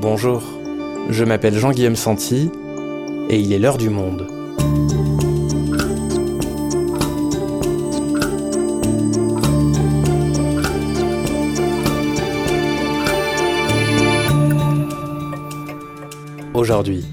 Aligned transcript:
Bonjour, 0.00 0.42
je 1.08 1.24
m'appelle 1.24 1.56
Jean-Guillaume 1.56 1.96
Santi 1.96 2.50
et 3.30 3.40
il 3.40 3.52
est 3.52 3.58
l'heure 3.58 3.78
du 3.78 3.88
monde. 3.88 4.28
Aujourd'hui, 16.52 17.06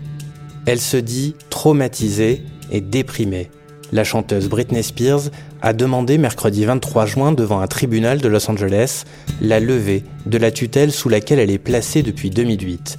elle 0.66 0.82
se 0.82 0.98
dit 0.98 1.36
traumatisée 1.50 2.44
et 2.70 2.82
déprimée. 2.82 3.50
La 3.94 4.04
chanteuse 4.04 4.50
Britney 4.50 4.82
Spears 4.82 5.30
a 5.62 5.72
demandé 5.72 6.18
mercredi 6.18 6.66
23 6.66 7.06
juin 7.06 7.32
devant 7.32 7.60
un 7.60 7.68
tribunal 7.68 8.20
de 8.20 8.28
Los 8.28 8.50
Angeles 8.50 9.04
la 9.40 9.60
levée 9.60 10.04
de 10.26 10.40
la 10.40 10.50
tutelle 10.50 10.92
sous 10.92 11.10
laquelle 11.10 11.38
elle 11.38 11.52
est 11.52 11.60
placée 11.60 12.02
depuis 12.02 12.32
2008. 12.32 12.98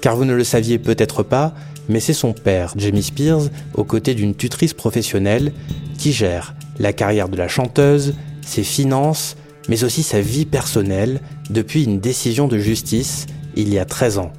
Car 0.00 0.16
vous 0.16 0.24
ne 0.24 0.34
le 0.34 0.42
saviez 0.42 0.80
peut-être 0.80 1.22
pas, 1.22 1.54
mais 1.88 2.00
c'est 2.00 2.12
son 2.12 2.32
père, 2.32 2.74
Jamie 2.76 3.04
Spears, 3.04 3.42
aux 3.74 3.84
côtés 3.84 4.14
d'une 4.14 4.34
tutrice 4.34 4.74
professionnelle, 4.74 5.52
qui 5.98 6.12
gère 6.12 6.56
la 6.80 6.92
carrière 6.92 7.28
de 7.28 7.36
la 7.36 7.46
chanteuse, 7.46 8.14
ses 8.44 8.64
finances, 8.64 9.36
mais 9.68 9.84
aussi 9.84 10.02
sa 10.02 10.20
vie 10.20 10.46
personnelle 10.46 11.20
depuis 11.48 11.84
une 11.84 12.00
décision 12.00 12.48
de 12.48 12.58
justice 12.58 13.26
il 13.54 13.72
y 13.72 13.78
a 13.78 13.84
13 13.84 14.18
ans. 14.18 14.32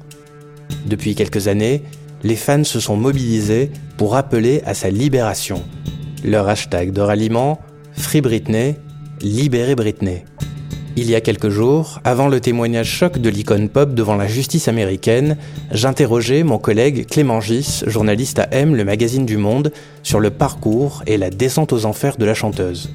Depuis 0.84 1.14
quelques 1.14 1.48
années, 1.48 1.84
les 2.22 2.36
fans 2.36 2.64
se 2.64 2.80
sont 2.80 2.96
mobilisés 2.96 3.70
pour 3.96 4.16
appeler 4.16 4.62
à 4.64 4.74
sa 4.74 4.90
libération. 4.90 5.62
Leur 6.24 6.48
hashtag 6.48 6.92
de 6.92 7.00
ralliement, 7.00 7.60
Free 7.92 8.20
Britney, 8.20 8.76
Libérez 9.20 9.74
Britney. 9.74 10.24
Il 10.98 11.10
y 11.10 11.14
a 11.14 11.20
quelques 11.20 11.50
jours, 11.50 12.00
avant 12.04 12.28
le 12.28 12.40
témoignage 12.40 12.88
choc 12.88 13.18
de 13.18 13.28
l'icône 13.28 13.68
pop 13.68 13.92
devant 13.92 14.16
la 14.16 14.26
justice 14.26 14.66
américaine, 14.66 15.36
j'interrogeais 15.70 16.42
mon 16.42 16.56
collègue 16.56 17.06
Clément 17.06 17.42
Gis, 17.42 17.82
journaliste 17.86 18.38
à 18.38 18.48
M, 18.52 18.74
le 18.74 18.84
magazine 18.84 19.26
du 19.26 19.36
Monde, 19.36 19.72
sur 20.02 20.20
le 20.20 20.30
parcours 20.30 21.02
et 21.06 21.18
la 21.18 21.28
descente 21.28 21.74
aux 21.74 21.84
enfers 21.84 22.16
de 22.16 22.24
la 22.24 22.32
chanteuse. 22.32 22.88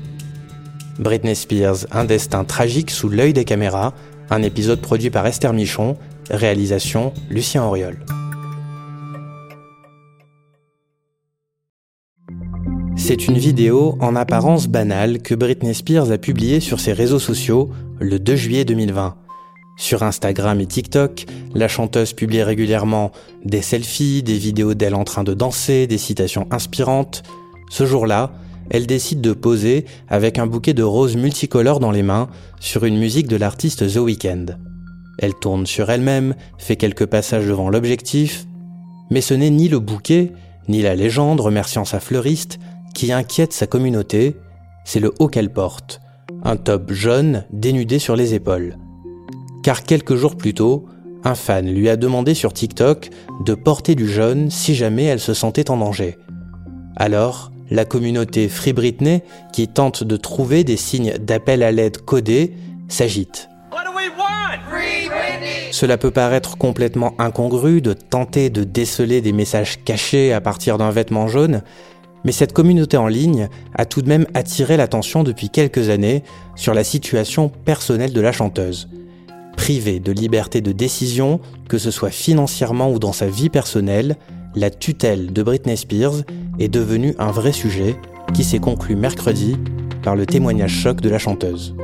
Britney 0.98 1.36
Spears, 1.36 1.86
un 1.92 2.06
destin 2.06 2.44
tragique 2.44 2.90
sous 2.90 3.08
l'œil 3.08 3.34
des 3.34 3.46
caméras, 3.46 3.94
un 4.32 4.42
épisode 4.42 4.82
produit 4.82 5.12
par 5.12 5.28
Esther 5.28 5.54
Michon, 5.54 5.96
réalisation 6.32 7.14
Lucien 7.30 7.64
Auriol. 7.64 7.98
C'est 13.12 13.28
une 13.28 13.38
vidéo 13.38 13.98
en 14.00 14.16
apparence 14.16 14.70
banale 14.70 15.22
que 15.22 15.36
Britney 15.36 15.76
Spears 15.76 16.12
a 16.12 16.18
publiée 16.18 16.62
sur 16.62 16.80
ses 16.80 16.94
réseaux 16.94 17.20
sociaux 17.20 17.70
le 18.00 18.20
2 18.20 18.38
juillet 18.38 18.64
2020. 18.64 19.18
Sur 19.76 20.04
Instagram 20.04 20.62
et 20.62 20.66
TikTok, 20.66 21.26
la 21.54 21.68
chanteuse 21.68 22.14
publie 22.14 22.42
régulièrement 22.42 23.12
des 23.44 23.62
selfies, 23.62 24.24
des 24.24 24.38
vidéos 24.38 24.76
d'elle 24.76 24.96
en 24.96 25.04
train 25.04 25.26
de 25.26 25.34
danser, 25.34 25.88
des 25.88 25.98
citations 25.98 26.48
inspirantes. 26.52 27.24
Ce 27.70 27.86
jour-là, 27.86 28.32
elle 28.70 28.88
décide 28.88 29.20
de 29.20 29.34
poser 29.34 29.84
avec 30.08 30.40
un 30.40 30.48
bouquet 30.48 30.74
de 30.74 30.84
roses 30.84 31.18
multicolores 31.18 31.82
dans 31.82 31.92
les 31.92 32.04
mains 32.04 32.30
sur 32.62 32.86
une 32.86 32.98
musique 32.98 33.28
de 33.28 33.36
l'artiste 33.36 33.94
The 33.94 33.98
Weeknd. 33.98 34.46
Elle 35.20 35.34
tourne 35.34 35.66
sur 35.66 35.90
elle-même, 35.90 36.34
fait 36.58 36.78
quelques 36.78 37.08
passages 37.08 37.46
devant 37.46 37.70
l'objectif, 37.70 38.48
mais 39.10 39.20
ce 39.20 39.34
n'est 39.34 39.50
ni 39.50 39.68
le 39.68 39.80
bouquet, 39.80 40.32
ni 40.70 40.82
la 40.82 40.96
légende 40.96 41.42
remerciant 41.42 41.84
sa 41.84 42.00
fleuriste, 42.00 42.58
qui 42.94 43.12
inquiète 43.12 43.54
sa 43.54 43.68
communauté, 43.68 44.36
c'est 44.84 45.00
le 45.00 45.14
haut 45.20 45.28
qu'elle 45.28 45.52
porte, 45.52 46.02
un 46.44 46.58
top 46.58 46.92
jaune 46.92 47.46
dénudé 47.52 48.00
sur 48.00 48.16
les 48.16 48.34
épaules. 48.34 48.78
Car 49.64 49.84
quelques 49.84 50.16
jours 50.16 50.36
plus 50.36 50.54
tôt, 50.54 50.86
un 51.24 51.36
fan 51.36 51.72
lui 51.72 51.88
a 51.90 51.98
demandé 51.98 52.34
sur 52.34 52.54
TikTok 52.54 53.10
de 53.46 53.54
porter 53.54 53.96
du 53.96 54.08
jaune 54.08 54.50
si 54.50 54.74
jamais 54.74 55.04
elle 55.04 55.20
se 55.20 55.34
sentait 55.34 55.70
en 55.70 55.78
danger. 55.78 56.18
Alors, 56.96 57.52
la 57.70 57.86
communauté 57.86 58.50
Free 58.50 58.74
Britney, 58.74 59.22
qui 59.54 59.68
tente 59.68 60.04
de 60.04 60.18
trouver 60.18 60.64
des 60.64 60.78
signes 60.78 61.14
d'appel 61.20 61.64
à 61.64 61.72
l'aide 61.72 62.00
codés, 62.00 62.56
s'agite. 62.88 63.50
Cela 65.72 65.98
peut 65.98 66.12
paraître 66.12 66.58
complètement 66.58 67.16
incongru 67.18 67.82
de 67.82 67.94
tenter 67.94 68.50
de 68.50 68.64
déceler 68.64 69.22
des 69.22 69.32
messages 69.32 69.84
cachés 69.84 70.34
à 70.34 70.42
partir 70.42 70.78
d'un 70.78 70.92
vêtement 70.92 71.28
jaune, 71.28 71.64
mais 72.24 72.32
cette 72.32 72.54
communauté 72.54 72.98
en 72.98 73.08
ligne 73.08 73.50
a 73.76 73.86
tout 73.86 74.02
de 74.02 74.10
même 74.10 74.28
attiré 74.34 74.78
l'attention 74.78 75.24
depuis 75.24 75.50
quelques 75.50 75.90
années 75.90 76.24
sur 76.56 76.74
la 76.74 76.84
situation 76.84 77.50
personnelle 77.50 78.14
de 78.14 78.22
la 78.22 78.32
chanteuse. 78.32 78.90
Privée 79.58 80.00
de 80.00 80.12
liberté 80.12 80.62
de 80.62 80.72
décision, 80.72 81.40
que 81.68 81.78
ce 81.78 81.92
soit 81.92 82.10
financièrement 82.10 82.92
ou 82.92 83.00
dans 83.00 83.14
sa 83.14 83.28
vie 83.28 83.50
personnelle, 83.50 84.18
la 84.56 84.70
tutelle 84.70 85.32
de 85.34 85.44
Britney 85.44 85.78
Spears 85.78 86.24
est 86.60 86.68
devenue 86.68 87.16
un 87.20 87.32
vrai 87.32 87.52
sujet 87.52 87.96
qui 88.34 88.44
s'est 88.44 88.60
conclu 88.60 88.96
mercredi 88.96 89.58
par 90.04 90.16
le 90.16 90.26
témoignage 90.26 90.72
choc 90.72 91.02
de 91.02 91.10
la 91.10 91.20
chanteuse. 91.20 91.76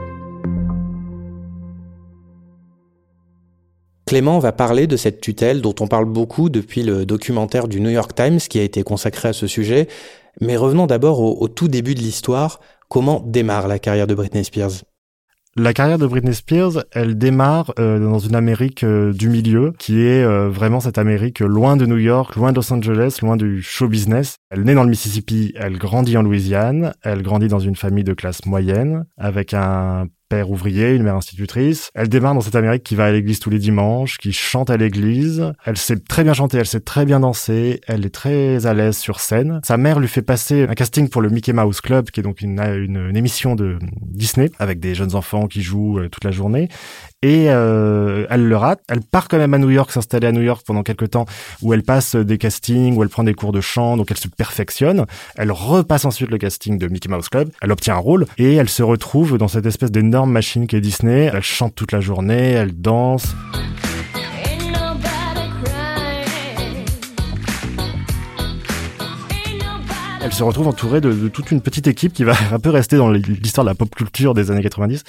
Clément 4.07 4.39
va 4.39 4.53
parler 4.53 4.87
de 4.87 4.95
cette 4.95 5.19
tutelle 5.19 5.61
dont 5.61 5.75
on 5.81 5.87
parle 5.87 6.05
beaucoup 6.05 6.49
depuis 6.49 6.81
le 6.81 7.05
documentaire 7.05 7.67
du 7.67 7.81
New 7.81 7.89
York 7.89 8.15
Times 8.15 8.39
qui 8.39 8.57
a 8.57 8.63
été 8.63 8.81
consacré 8.83 9.27
à 9.27 9.33
ce 9.33 9.47
sujet, 9.47 9.89
mais 10.41 10.57
revenons 10.57 10.87
d'abord 10.87 11.19
au, 11.19 11.47
tout 11.47 11.67
début 11.67 11.95
de 11.95 11.99
l'histoire. 11.99 12.59
Comment 12.89 13.21
démarre 13.25 13.67
la 13.67 13.79
carrière 13.79 14.07
de 14.07 14.15
Britney 14.15 14.43
Spears? 14.43 14.83
La 15.59 15.73
carrière 15.73 15.97
de 15.97 16.05
Britney 16.05 16.35
Spears, 16.35 16.83
elle 16.91 17.17
démarre 17.17 17.73
euh, 17.79 17.97
dans 17.97 18.19
une 18.19 18.35
Amérique 18.35 18.83
euh, 18.83 19.11
du 19.11 19.27
milieu, 19.27 19.73
qui 19.79 20.01
est 20.01 20.23
euh, 20.23 20.49
vraiment 20.49 20.79
cette 20.79 20.99
Amérique 20.99 21.39
loin 21.39 21.75
de 21.75 21.87
New 21.87 21.97
York, 21.97 22.35
loin 22.35 22.51
de 22.51 22.57
Los 22.57 22.71
Angeles, 22.71 23.17
loin 23.23 23.37
du 23.37 23.63
show 23.63 23.87
business. 23.87 24.35
Elle 24.51 24.61
naît 24.65 24.75
dans 24.75 24.83
le 24.83 24.91
Mississippi, 24.91 25.53
elle 25.55 25.79
grandit 25.79 26.15
en 26.15 26.21
Louisiane, 26.21 26.93
elle 27.01 27.23
grandit 27.23 27.47
dans 27.47 27.57
une 27.57 27.75
famille 27.75 28.03
de 28.03 28.13
classe 28.13 28.45
moyenne, 28.45 29.05
avec 29.17 29.55
un 29.55 30.05
père 30.29 30.49
ouvrier, 30.49 30.93
une 30.93 31.03
mère 31.03 31.15
institutrice. 31.15 31.89
Elle 31.95 32.09
démarre 32.09 32.33
dans 32.33 32.41
cette 32.41 32.55
Amérique 32.55 32.83
qui 32.83 32.95
va 32.95 33.05
à 33.05 33.11
l'église 33.11 33.39
tous 33.39 33.49
les 33.49 33.59
dimanches, 33.59 34.17
qui 34.17 34.33
chante 34.33 34.69
à 34.69 34.77
l'église. 34.77 35.53
Elle 35.65 35.77
sait 35.77 35.97
très 35.97 36.23
bien 36.23 36.33
chanter, 36.33 36.57
elle 36.57 36.65
sait 36.65 36.79
très 36.79 37.05
bien 37.05 37.19
danser, 37.19 37.81
elle 37.87 38.05
est 38.05 38.13
très 38.13 38.65
à 38.65 38.73
l'aise 38.73 38.97
sur 38.97 39.19
scène. 39.19 39.61
Sa 39.63 39.77
mère 39.77 39.99
lui 39.99 40.07
fait 40.07 40.21
passer 40.21 40.63
un 40.63 40.73
casting 40.73 41.09
pour 41.09 41.21
le 41.21 41.29
Mickey 41.29 41.53
Mouse 41.53 41.81
Club, 41.81 42.09
qui 42.11 42.19
est 42.19 42.23
donc 42.23 42.41
une, 42.41 42.57
émission 43.15 43.55
de 43.55 43.77
Disney, 44.01 44.51
avec 44.59 44.79
des 44.79 44.95
jeunes 44.95 45.15
enfants 45.15 45.47
qui 45.47 45.61
jouent 45.61 45.99
euh, 45.99 46.09
toute 46.09 46.23
la 46.23 46.31
journée. 46.31 46.69
Et 47.23 47.45
euh, 47.49 48.27
elle 48.29 48.47
le 48.47 48.57
rate. 48.57 48.81
Elle 48.89 49.01
part 49.01 49.27
quand 49.27 49.37
même 49.37 49.53
à 49.53 49.57
New 49.57 49.71
York, 49.71 49.91
s'installer 49.91 50.27
à 50.27 50.31
New 50.31 50.41
York 50.41 50.63
pendant 50.65 50.83
quelques 50.83 51.11
temps, 51.11 51.25
où 51.61 51.73
elle 51.73 51.83
passe 51.83 52.15
des 52.15 52.37
castings, 52.37 52.95
où 52.95 53.03
elle 53.03 53.09
prend 53.09 53.23
des 53.23 53.33
cours 53.33 53.51
de 53.51 53.61
chant, 53.61 53.97
donc 53.97 54.11
elle 54.11 54.17
se 54.17 54.27
perfectionne. 54.27 55.05
Elle 55.35 55.51
repasse 55.51 56.05
ensuite 56.05 56.29
le 56.29 56.37
casting 56.37 56.77
de 56.77 56.87
Mickey 56.87 57.09
Mouse 57.09 57.29
Club. 57.29 57.49
Elle 57.61 57.71
obtient 57.71 57.95
un 57.95 57.99
rôle 57.99 58.25
et 58.37 58.55
elle 58.55 58.69
se 58.69 58.83
retrouve 58.83 59.37
dans 59.37 59.47
cette 59.47 59.65
espèce 59.65 59.91
d'énorme 59.91 60.16
machine 60.25 60.67
qui 60.67 60.75
est 60.75 60.81
Disney. 60.81 61.29
Elle 61.33 61.43
chante 61.43 61.75
toute 61.75 61.91
la 61.91 61.99
journée, 61.99 62.51
elle 62.51 62.73
danse. 62.73 63.35
Elle 70.27 70.33
se 70.33 70.43
retrouve 70.43 70.67
entourée 70.67 70.99
de, 70.99 71.29
toute 71.29 71.51
une 71.51 71.61
petite 71.61 71.87
équipe 71.87 72.11
qui 72.11 72.25
va 72.25 72.33
un 72.51 72.59
peu 72.59 72.69
rester 72.69 72.97
dans 72.97 73.09
l'histoire 73.09 73.63
de 73.63 73.69
la 73.69 73.75
pop 73.75 73.93
culture 73.95 74.33
des 74.33 74.51
années 74.51 74.61
90, 74.61 75.03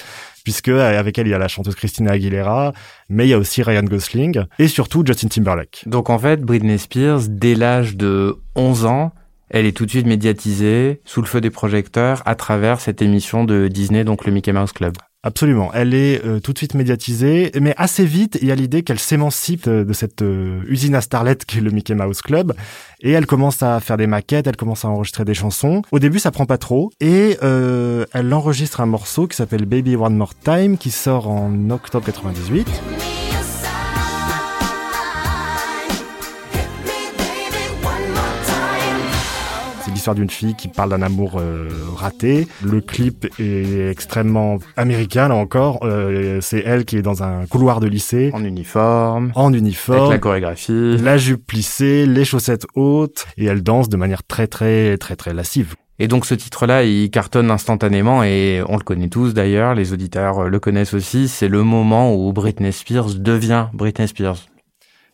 puisque 0.44 0.68
avec 0.68 1.18
elle 1.18 1.26
il 1.26 1.30
y 1.30 1.34
a 1.34 1.38
la 1.38 1.48
chanteuse 1.48 1.74
Christina 1.74 2.12
Aguilera, 2.12 2.72
mais 3.08 3.26
il 3.26 3.30
y 3.30 3.34
a 3.34 3.38
aussi 3.38 3.64
Ryan 3.64 3.82
Gosling 3.82 4.44
et 4.60 4.68
surtout 4.68 5.02
Justin 5.04 5.26
Timberlake. 5.26 5.82
Donc 5.86 6.08
en 6.08 6.20
fait, 6.20 6.40
Britney 6.40 6.78
Spears, 6.78 7.22
dès 7.28 7.56
l'âge 7.56 7.96
de 7.96 8.36
11 8.54 8.84
ans, 8.84 9.12
elle 9.50 9.66
est 9.66 9.76
tout 9.76 9.86
de 9.86 9.90
suite 9.90 10.06
médiatisée, 10.06 11.00
sous 11.04 11.20
le 11.20 11.26
feu 11.26 11.40
des 11.40 11.50
projecteurs, 11.50 12.22
à 12.26 12.34
travers 12.34 12.80
cette 12.80 13.02
émission 13.02 13.44
de 13.44 13.68
Disney, 13.68 14.04
donc 14.04 14.24
le 14.24 14.32
Mickey 14.32 14.52
Mouse 14.52 14.72
Club. 14.72 14.94
Absolument. 15.24 15.70
Elle 15.74 15.94
est 15.94 16.24
euh, 16.24 16.38
tout 16.38 16.52
de 16.52 16.58
suite 16.58 16.74
médiatisée, 16.74 17.50
mais 17.60 17.74
assez 17.76 18.04
vite, 18.04 18.38
il 18.40 18.46
y 18.46 18.52
a 18.52 18.54
l'idée 18.54 18.82
qu'elle 18.82 19.00
s'émancipe 19.00 19.68
de, 19.68 19.92
cette 19.92 20.22
euh, 20.22 20.62
usine 20.68 20.94
à 20.94 21.00
starlet 21.00 21.36
qui 21.36 21.58
est 21.58 21.60
le 21.60 21.72
Mickey 21.72 21.94
Mouse 21.94 22.22
Club, 22.22 22.54
et 23.00 23.10
elle 23.10 23.26
commence 23.26 23.62
à 23.62 23.80
faire 23.80 23.96
des 23.96 24.06
maquettes, 24.06 24.46
elle 24.46 24.56
commence 24.56 24.84
à 24.84 24.88
enregistrer 24.88 25.24
des 25.24 25.34
chansons. 25.34 25.82
Au 25.90 25.98
début, 25.98 26.20
ça 26.20 26.30
prend 26.30 26.46
pas 26.46 26.58
trop, 26.58 26.90
et 27.00 27.36
euh, 27.42 28.06
elle 28.12 28.32
enregistre 28.32 28.80
un 28.80 28.86
morceau 28.86 29.26
qui 29.26 29.36
s'appelle 29.36 29.64
Baby 29.64 29.96
One 29.96 30.16
More 30.16 30.34
Time, 30.36 30.78
qui 30.78 30.92
sort 30.92 31.28
en 31.28 31.70
octobre 31.70 32.06
98. 32.06 33.17
L'histoire 39.98 40.14
d'une 40.14 40.30
fille 40.30 40.54
qui 40.54 40.68
parle 40.68 40.90
d'un 40.90 41.02
amour 41.02 41.38
euh, 41.40 41.68
raté. 41.96 42.46
Le 42.62 42.80
clip 42.80 43.26
est 43.40 43.90
extrêmement 43.90 44.58
américain, 44.76 45.26
là 45.26 45.34
encore. 45.34 45.80
Euh, 45.82 46.38
c'est 46.40 46.62
elle 46.64 46.84
qui 46.84 46.98
est 46.98 47.02
dans 47.02 47.24
un 47.24 47.46
couloir 47.46 47.80
de 47.80 47.88
lycée. 47.88 48.30
En 48.32 48.44
uniforme. 48.44 49.32
En 49.34 49.52
uniforme. 49.52 49.98
Avec 49.98 50.10
la 50.12 50.18
chorégraphie. 50.18 50.96
La 50.98 51.18
jupe 51.18 51.44
plissée, 51.44 52.06
les 52.06 52.24
chaussettes 52.24 52.64
hautes. 52.76 53.26
Et 53.38 53.46
elle 53.46 53.64
danse 53.64 53.88
de 53.88 53.96
manière 53.96 54.22
très, 54.22 54.46
très, 54.46 54.96
très, 54.98 55.16
très 55.16 55.34
lascive. 55.34 55.74
Et 55.98 56.06
donc 56.06 56.26
ce 56.26 56.34
titre-là, 56.34 56.84
il 56.84 57.10
cartonne 57.10 57.50
instantanément 57.50 58.22
et 58.22 58.62
on 58.68 58.76
le 58.76 58.84
connaît 58.84 59.08
tous 59.08 59.34
d'ailleurs, 59.34 59.74
les 59.74 59.92
auditeurs 59.92 60.48
le 60.48 60.60
connaissent 60.60 60.94
aussi. 60.94 61.26
C'est 61.26 61.48
le 61.48 61.64
moment 61.64 62.14
où 62.14 62.32
Britney 62.32 62.72
Spears 62.72 63.14
devient 63.16 63.66
Britney 63.72 64.06
Spears. 64.06 64.46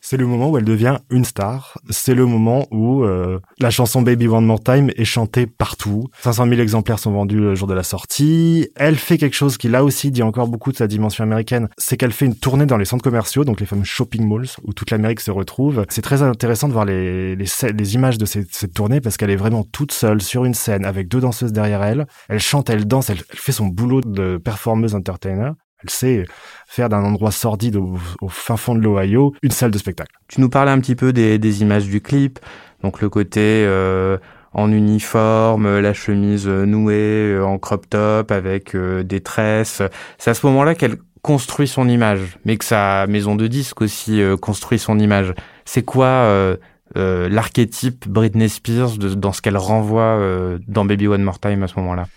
C'est 0.05 0.17
le 0.17 0.27
moment 0.27 0.51
où 0.51 0.57
elle 0.59 0.65
devient 0.65 0.99
une 1.09 1.25
star. 1.25 1.79
C'est 1.89 2.13
le 2.13 2.27
moment 2.27 2.67
où 2.69 3.03
euh, 3.03 3.39
la 3.57 3.71
chanson 3.71 4.03
Baby 4.03 4.27
One 4.27 4.45
More 4.45 4.61
Time 4.61 4.91
est 4.95 5.03
chantée 5.03 5.47
partout. 5.47 6.09
500 6.21 6.47
000 6.47 6.61
exemplaires 6.61 6.99
sont 6.99 7.11
vendus 7.11 7.39
le 7.39 7.55
jour 7.55 7.67
de 7.67 7.73
la 7.73 7.81
sortie. 7.81 8.69
Elle 8.75 8.97
fait 8.97 9.17
quelque 9.17 9.33
chose 9.33 9.57
qui 9.57 9.67
là 9.67 9.83
aussi 9.83 10.11
dit 10.11 10.21
encore 10.21 10.47
beaucoup 10.47 10.71
de 10.71 10.77
sa 10.77 10.85
dimension 10.85 11.23
américaine. 11.23 11.69
C'est 11.79 11.97
qu'elle 11.97 12.11
fait 12.11 12.27
une 12.27 12.35
tournée 12.35 12.67
dans 12.67 12.77
les 12.77 12.85
centres 12.85 13.03
commerciaux, 13.03 13.45
donc 13.45 13.59
les 13.59 13.65
fameux 13.65 13.83
shopping 13.83 14.29
malls 14.29 14.49
où 14.63 14.73
toute 14.73 14.91
l'Amérique 14.91 15.21
se 15.21 15.31
retrouve. 15.31 15.83
C'est 15.89 16.03
très 16.03 16.21
intéressant 16.21 16.67
de 16.67 16.73
voir 16.73 16.85
les, 16.85 17.35
les, 17.35 17.47
les 17.75 17.95
images 17.95 18.19
de 18.19 18.27
cette, 18.27 18.73
tournée 18.75 19.01
parce 19.01 19.17
qu'elle 19.17 19.31
est 19.31 19.35
vraiment 19.35 19.63
toute 19.63 19.91
seule 19.91 20.21
sur 20.21 20.45
une 20.45 20.53
scène 20.53 20.85
avec 20.85 21.07
deux 21.07 21.21
danseuses 21.21 21.51
derrière 21.51 21.81
elle. 21.81 22.05
Elle 22.29 22.39
chante, 22.39 22.69
elle 22.69 22.85
danse, 22.85 23.09
elle, 23.09 23.23
elle 23.31 23.39
fait 23.39 23.51
son 23.51 23.65
boulot 23.65 24.01
de 24.01 24.37
performeuse 24.37 24.93
entertainer. 24.93 25.53
Elle 25.85 25.89
sait 25.91 26.25
faire 26.67 26.89
d'un 26.89 27.03
endroit 27.03 27.31
sordide 27.31 27.75
au, 27.75 27.97
fin 28.27 28.57
fond 28.57 28.73
de 28.73 28.81
l'Ohio 28.81 29.35
une 29.43 29.51
salle 29.51 29.71
de 29.71 29.77
spectacle. 29.77 30.15
Tu 30.27 30.41
nous 30.41 30.49
parlais 30.49 30.71
un 30.71 30.79
petit 30.79 30.95
peu 30.95 31.13
des, 31.13 31.37
des 31.37 31.61
images 31.61 31.85
du 31.85 32.01
clip, 32.01 32.39
donc 32.81 33.01
le 33.01 33.09
côté 33.09 33.63
euh, 33.65 34.17
en 34.53 34.71
uniforme, 34.71 35.79
la 35.79 35.93
chemise 35.93 36.47
nouée, 36.47 37.33
euh, 37.33 37.45
en 37.45 37.59
crop 37.59 37.87
top 37.89 38.31
avec 38.31 38.73
euh, 38.73 39.03
des 39.03 39.21
tresses. 39.21 39.81
C'est 40.17 40.31
à 40.31 40.33
ce 40.33 40.45
moment-là 40.47 40.73
qu'elle 40.73 40.97
construit 41.21 41.67
son 41.67 41.87
image, 41.87 42.39
mais 42.45 42.57
que 42.57 42.65
sa 42.65 43.05
maison 43.07 43.35
de 43.35 43.47
disques 43.47 43.81
aussi 43.81 44.21
euh, 44.21 44.37
construit 44.37 44.79
son 44.79 44.97
image. 44.97 45.33
C'est 45.65 45.83
quoi 45.83 46.07
euh, 46.07 46.57
l'archétype 46.95 48.07
Britney 48.07 48.49
Spears 48.49 48.97
de, 48.97 49.13
dans 49.13 49.33
ce 49.33 49.41
qu'elle 49.41 49.57
renvoie 49.57 50.19
dans 50.67 50.85
Baby 50.85 51.07
One 51.07 51.23
More 51.23 51.39
Time 51.39 51.61
à 51.63 51.67
ce 51.67 51.77
moment-là? 51.79 52.07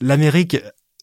L'Amérique 0.00 0.56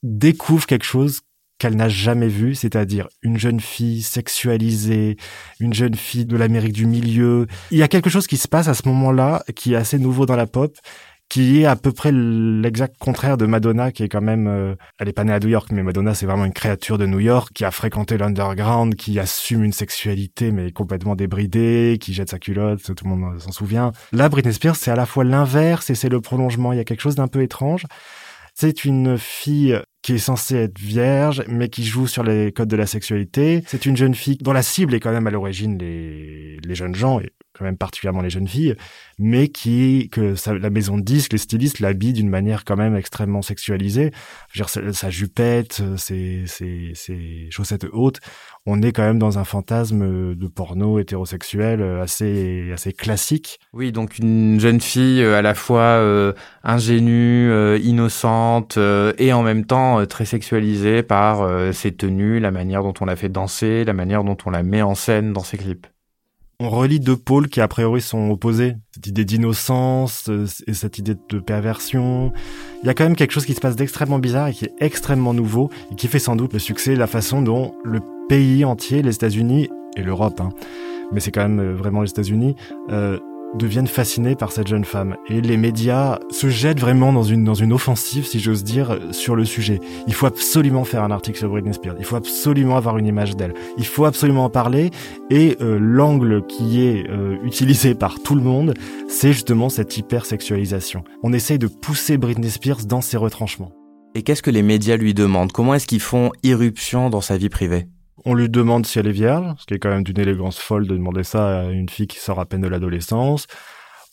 découvre 0.03 0.65
quelque 0.65 0.85
chose 0.85 1.21
qu'elle 1.57 1.75
n'a 1.75 1.89
jamais 1.89 2.27
vu, 2.27 2.55
c'est-à-dire 2.55 3.07
une 3.21 3.37
jeune 3.37 3.59
fille 3.59 4.01
sexualisée, 4.01 5.17
une 5.59 5.73
jeune 5.73 5.95
fille 5.95 6.25
de 6.25 6.37
l'Amérique 6.37 6.73
du 6.73 6.85
milieu. 6.85 7.47
Il 7.71 7.77
y 7.77 7.83
a 7.83 7.87
quelque 7.87 8.09
chose 8.09 8.27
qui 8.27 8.37
se 8.37 8.47
passe 8.47 8.67
à 8.67 8.73
ce 8.73 8.87
moment-là 8.87 9.43
qui 9.55 9.73
est 9.73 9.77
assez 9.77 9.97
nouveau 9.97 10.25
dans 10.25 10.35
la 10.35 10.47
pop, 10.47 10.77
qui 11.29 11.61
est 11.61 11.65
à 11.65 11.75
peu 11.75 11.91
près 11.91 12.11
l'exact 12.13 12.97
contraire 12.99 13.37
de 13.37 13.45
Madonna, 13.45 13.91
qui 13.91 14.03
est 14.03 14.07
quand 14.07 14.21
même, 14.21 14.47
euh, 14.47 14.75
elle 14.97 15.09
est 15.09 15.13
pas 15.13 15.23
née 15.23 15.33
à 15.33 15.39
New 15.39 15.49
York, 15.49 15.69
mais 15.71 15.83
Madonna 15.83 16.13
c'est 16.13 16.25
vraiment 16.25 16.45
une 16.45 16.53
créature 16.53 16.97
de 16.97 17.05
New 17.05 17.19
York, 17.19 17.49
qui 17.53 17.65
a 17.65 17.71
fréquenté 17.71 18.17
l'underground, 18.17 18.95
qui 18.95 19.19
assume 19.19 19.63
une 19.63 19.73
sexualité 19.73 20.51
mais 20.51 20.71
complètement 20.71 21.15
débridée, 21.15 21.97
qui 21.99 22.13
jette 22.13 22.29
sa 22.29 22.39
culotte, 22.39 22.81
tout 22.95 23.03
le 23.03 23.09
monde 23.09 23.39
s'en 23.41 23.51
souvient. 23.51 23.91
Là, 24.13 24.29
Britney 24.29 24.53
Spears 24.53 24.77
c'est 24.77 24.91
à 24.91 24.95
la 24.95 25.05
fois 25.05 25.23
l'inverse 25.23 25.89
et 25.89 25.95
c'est 25.95 26.09
le 26.09 26.21
prolongement. 26.21 26.71
Il 26.71 26.77
y 26.77 26.81
a 26.81 26.85
quelque 26.85 27.01
chose 27.01 27.15
d'un 27.15 27.27
peu 27.27 27.41
étrange. 27.41 27.85
C'est 28.53 28.85
une 28.85 29.17
fille 29.17 29.79
qui 30.07 30.13
est 30.13 30.19
censée 30.19 30.55
être 30.55 30.79
vierge, 30.79 31.43
mais 31.49 31.67
qui 31.67 31.83
joue 31.83 32.07
sur 32.07 32.23
les 32.23 32.53
codes 32.53 32.69
de 32.69 32.77
la 32.77 32.85
sexualité. 32.85 33.61
C'est 33.67 33.85
une 33.85 33.97
jeune 33.97 34.15
fille 34.15 34.37
dont 34.37 34.53
la 34.53 34.61
cible 34.61 34.93
est 34.95 35.01
quand 35.01 35.11
même 35.11 35.27
à 35.27 35.31
l'origine 35.31 35.77
les, 35.77 36.59
les 36.63 36.75
jeunes 36.75 36.95
gens, 36.95 37.19
quand 37.57 37.65
même 37.65 37.77
particulièrement 37.77 38.21
les 38.21 38.29
jeunes 38.29 38.47
filles, 38.47 38.75
mais 39.19 39.47
qui 39.49 40.09
que 40.11 40.35
la 40.51 40.69
maison 40.69 40.97
de 40.97 41.03
disques, 41.03 41.33
les 41.33 41.37
stylistes 41.37 41.79
l'habillent 41.79 42.13
d'une 42.13 42.29
manière 42.29 42.65
quand 42.65 42.75
même 42.75 42.95
extrêmement 42.95 43.41
sexualisée. 43.41 44.11
Je 44.51 44.59
veux 44.59 44.65
dire, 44.65 44.69
sa, 44.69 44.93
sa 44.93 45.09
jupette, 45.09 45.81
ses, 45.97 46.43
ses, 46.45 46.91
ses, 46.95 47.47
chaussettes 47.49 47.85
hautes, 47.91 48.19
on 48.65 48.81
est 48.81 48.91
quand 48.91 49.03
même 49.03 49.19
dans 49.19 49.39
un 49.39 49.43
fantasme 49.43 50.35
de 50.35 50.47
porno 50.47 50.99
hétérosexuel 50.99 51.81
assez 52.01 52.71
assez 52.73 52.93
classique. 52.93 53.59
Oui, 53.73 53.91
donc 53.91 54.19
une 54.19 54.59
jeune 54.59 54.81
fille 54.81 55.21
euh, 55.21 55.37
à 55.37 55.41
la 55.41 55.55
fois 55.55 55.81
euh, 55.81 56.33
ingénue, 56.63 57.49
euh, 57.49 57.79
innocente 57.81 58.77
euh, 58.77 59.13
et 59.17 59.33
en 59.33 59.43
même 59.43 59.65
temps 59.65 59.99
euh, 59.99 60.05
très 60.05 60.25
sexualisée 60.25 61.03
par 61.03 61.41
euh, 61.41 61.71
ses 61.71 61.93
tenues, 61.95 62.39
la 62.39 62.51
manière 62.51 62.83
dont 62.83 62.93
on 63.01 63.05
la 63.05 63.15
fait 63.15 63.29
danser, 63.29 63.83
la 63.85 63.93
manière 63.93 64.23
dont 64.23 64.37
on 64.45 64.49
la 64.49 64.63
met 64.63 64.81
en 64.81 64.95
scène 64.95 65.33
dans 65.33 65.43
ses 65.43 65.57
clips 65.57 65.87
on 66.59 66.69
relie 66.69 66.99
deux 66.99 67.15
pôles 67.15 67.49
qui 67.49 67.61
a 67.61 67.67
priori 67.67 68.01
sont 68.01 68.31
opposés. 68.31 68.75
Cette 68.91 69.07
idée 69.07 69.25
d'innocence 69.25 70.29
et 70.65 70.73
cette 70.73 70.97
idée 70.97 71.15
de 71.29 71.39
perversion. 71.39 72.31
Il 72.81 72.87
y 72.87 72.89
a 72.89 72.93
quand 72.93 73.03
même 73.03 73.15
quelque 73.15 73.31
chose 73.31 73.45
qui 73.45 73.53
se 73.53 73.59
passe 73.59 73.75
d'extrêmement 73.75 74.17
bizarre 74.17 74.47
et 74.47 74.53
qui 74.53 74.65
est 74.65 74.73
extrêmement 74.79 75.33
nouveau 75.33 75.69
et 75.91 75.95
qui 75.95 76.07
fait 76.07 76.19
sans 76.19 76.35
doute 76.35 76.53
le 76.53 76.59
succès, 76.59 76.95
la 76.95 77.07
façon 77.07 77.41
dont 77.41 77.75
le 77.83 77.99
pays 78.27 78.65
entier, 78.65 79.03
les 79.03 79.15
États-Unis 79.15 79.69
et 79.95 80.01
l'Europe, 80.01 80.41
hein, 80.41 80.49
mais 81.11 81.19
c'est 81.19 81.31
quand 81.31 81.47
même 81.47 81.73
vraiment 81.73 82.01
les 82.01 82.09
États-Unis, 82.09 82.55
euh, 82.89 83.19
deviennent 83.55 83.87
fascinés 83.87 84.35
par 84.35 84.51
cette 84.51 84.67
jeune 84.67 84.85
femme. 84.85 85.15
Et 85.29 85.41
les 85.41 85.57
médias 85.57 86.19
se 86.29 86.49
jettent 86.49 86.79
vraiment 86.79 87.13
dans 87.13 87.23
une, 87.23 87.43
dans 87.43 87.53
une 87.53 87.73
offensive, 87.73 88.25
si 88.25 88.39
j'ose 88.39 88.63
dire, 88.63 88.99
sur 89.11 89.35
le 89.35 89.45
sujet. 89.45 89.79
Il 90.07 90.13
faut 90.13 90.25
absolument 90.25 90.83
faire 90.83 91.03
un 91.03 91.11
article 91.11 91.37
sur 91.37 91.49
Britney 91.49 91.73
Spears. 91.73 91.95
Il 91.99 92.05
faut 92.05 92.15
absolument 92.15 92.77
avoir 92.77 92.97
une 92.97 93.05
image 93.05 93.35
d'elle. 93.35 93.53
Il 93.77 93.85
faut 93.85 94.05
absolument 94.05 94.45
en 94.45 94.49
parler. 94.49 94.91
Et 95.29 95.57
euh, 95.61 95.77
l'angle 95.79 96.45
qui 96.47 96.83
est 96.83 97.09
euh, 97.09 97.37
utilisé 97.43 97.95
par 97.95 98.19
tout 98.19 98.35
le 98.35 98.41
monde, 98.41 98.73
c'est 99.07 99.33
justement 99.33 99.69
cette 99.69 99.97
hypersexualisation. 99.97 101.03
On 101.23 101.33
essaye 101.33 101.59
de 101.59 101.67
pousser 101.67 102.17
Britney 102.17 102.49
Spears 102.49 102.85
dans 102.85 103.01
ses 103.01 103.17
retranchements. 103.17 103.71
Et 104.15 104.23
qu'est-ce 104.23 104.41
que 104.41 104.51
les 104.51 104.63
médias 104.63 104.97
lui 104.97 105.13
demandent? 105.13 105.51
Comment 105.51 105.75
est-ce 105.75 105.87
qu'ils 105.87 105.99
font 105.99 106.31
irruption 106.43 107.09
dans 107.09 107.21
sa 107.21 107.37
vie 107.37 107.49
privée? 107.49 107.87
On 108.25 108.33
lui 108.33 108.49
demande 108.49 108.85
si 108.85 108.99
elle 108.99 109.07
est 109.07 109.11
vierge, 109.11 109.55
ce 109.59 109.65
qui 109.65 109.73
est 109.73 109.79
quand 109.79 109.89
même 109.89 110.03
d'une 110.03 110.19
élégance 110.19 110.57
folle 110.57 110.87
de 110.87 110.95
demander 110.95 111.23
ça 111.23 111.61
à 111.61 111.63
une 111.65 111.89
fille 111.89 112.07
qui 112.07 112.19
sort 112.19 112.39
à 112.39 112.45
peine 112.45 112.61
de 112.61 112.67
l'adolescence. 112.67 113.47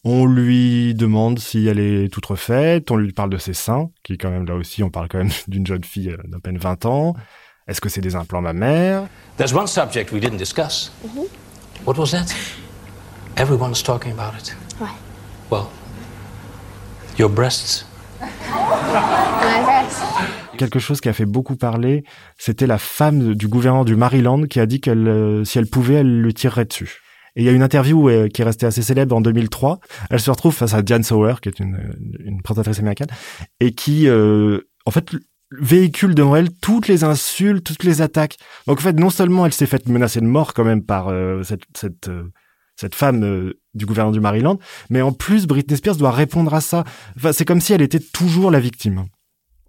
On 0.05 0.27
lui 0.27 0.95
demande 0.95 1.39
si 1.39 1.67
elle 1.67 1.79
est 1.79 2.13
toute 2.13 2.27
refaite, 2.27 2.91
on 2.91 2.97
lui 2.97 3.13
parle 3.13 3.31
de 3.31 3.39
ses 3.39 3.55
seins, 3.55 3.91
qui 4.03 4.19
quand 4.19 4.31
même 4.31 4.45
là 4.47 4.55
aussi, 4.55 4.83
on 4.83 4.91
parle 4.91 5.09
quand 5.09 5.19
même 5.19 5.31
d'une 5.49 5.67
jeune 5.67 5.85
fille 5.85 6.11
euh, 6.11 6.19
d'à 6.25 6.39
peine 6.39 6.59
20 6.59 6.85
ans. 6.85 7.15
Est-ce 7.67 7.81
que 7.81 7.89
c'est 7.89 8.03
des 8.03 8.15
implants 8.15 8.43
mammaires? 8.43 9.09
There's 9.39 9.55
one 9.55 9.67
subject 9.67 10.13
we 10.13 10.21
didn't 10.21 10.37
discuss. 10.37 10.93
Mm 11.03 11.09
-hmm. 11.09 11.27
What 11.87 11.97
was 11.97 12.11
that? 12.11 12.35
Everyone's 13.37 13.83
talking 13.83 14.13
about 14.13 14.35
it. 14.39 14.55
Ouais. 14.81 14.89
Well, 15.51 15.67
your 17.19 17.31
breasts. 17.31 17.87
Quelque 20.57 20.79
chose 20.79 21.01
qui 21.01 21.09
a 21.09 21.13
fait 21.13 21.27
beaucoup 21.27 21.57
parler, 21.57 22.05
c'était 22.39 22.67
la 22.67 22.79
femme 22.79 23.35
du 23.35 23.49
gouverneur 23.49 23.85
du 23.85 23.97
Maryland 23.97 24.45
qui 24.45 24.61
a 24.61 24.67
dit 24.67 24.81
qu'elle, 24.81 25.09
euh, 25.09 25.45
si 25.45 25.59
elle 25.59 25.67
pouvait, 25.67 25.95
elle 25.95 26.21
le 26.21 26.33
tirerait 26.33 26.65
dessus. 26.65 27.01
Et 27.37 27.43
il 27.43 27.45
y 27.45 27.49
a 27.49 27.53
une 27.53 27.63
interview 27.63 28.09
euh, 28.09 28.29
qui 28.29 28.43
est 28.43 28.45
restée 28.45 28.67
assez 28.67 28.83
célèbre 28.83 29.17
en 29.17 29.21
2003. 29.21 29.81
Elle 30.11 30.21
se 30.21 30.31
retrouve 30.31 30.55
face 30.55 30.75
à 30.75 30.83
Diane 30.83 31.03
Sauer, 31.03 31.35
qui 31.43 31.49
est 31.49 31.59
une, 31.59 31.79
une 32.25 32.43
présentatrice 32.43 32.79
américaine, 32.79 33.09
et 33.61 33.73
qui, 33.73 34.09
euh, 34.09 34.61
en 34.87 34.91
fait, 34.91 35.11
véhicule 35.51 36.15
devant 36.15 36.37
elle 36.37 36.51
toutes 36.53 36.89
les 36.89 37.03
insultes, 37.03 37.65
toutes 37.65 37.85
les 37.85 38.03
attaques. 38.03 38.39
Donc 38.67 38.79
en 38.79 38.83
fait, 38.83 38.99
non 38.99 39.11
seulement 39.11 39.47
elle 39.47 39.53
s'est 39.53 39.67
faite 39.67 39.89
menacer 39.89 40.21
de 40.21 40.27
mort 40.27 40.55
quand 40.55 40.65
même 40.65 40.85
par 40.85 41.09
euh, 41.09 41.43
cette, 41.43 41.63
cette, 41.77 42.11
cette 42.77 42.95
femme 42.95 43.53
du 43.75 43.87
gouverneur 43.87 44.13
du 44.13 44.21
Maryland, 44.21 44.59
mais 44.91 45.03
en 45.03 45.13
plus 45.13 45.47
Britney 45.47 45.77
Spears 45.77 45.97
doit 45.97 46.11
répondre 46.11 46.55
à 46.55 46.61
ça. 46.61 46.85
Enfin, 47.17 47.33
c'est 47.33 47.45
comme 47.45 47.61
si 47.61 47.73
elle 47.73 47.83
était 47.83 48.01
toujours 48.01 48.51
la 48.51 48.61
victime 48.61 49.05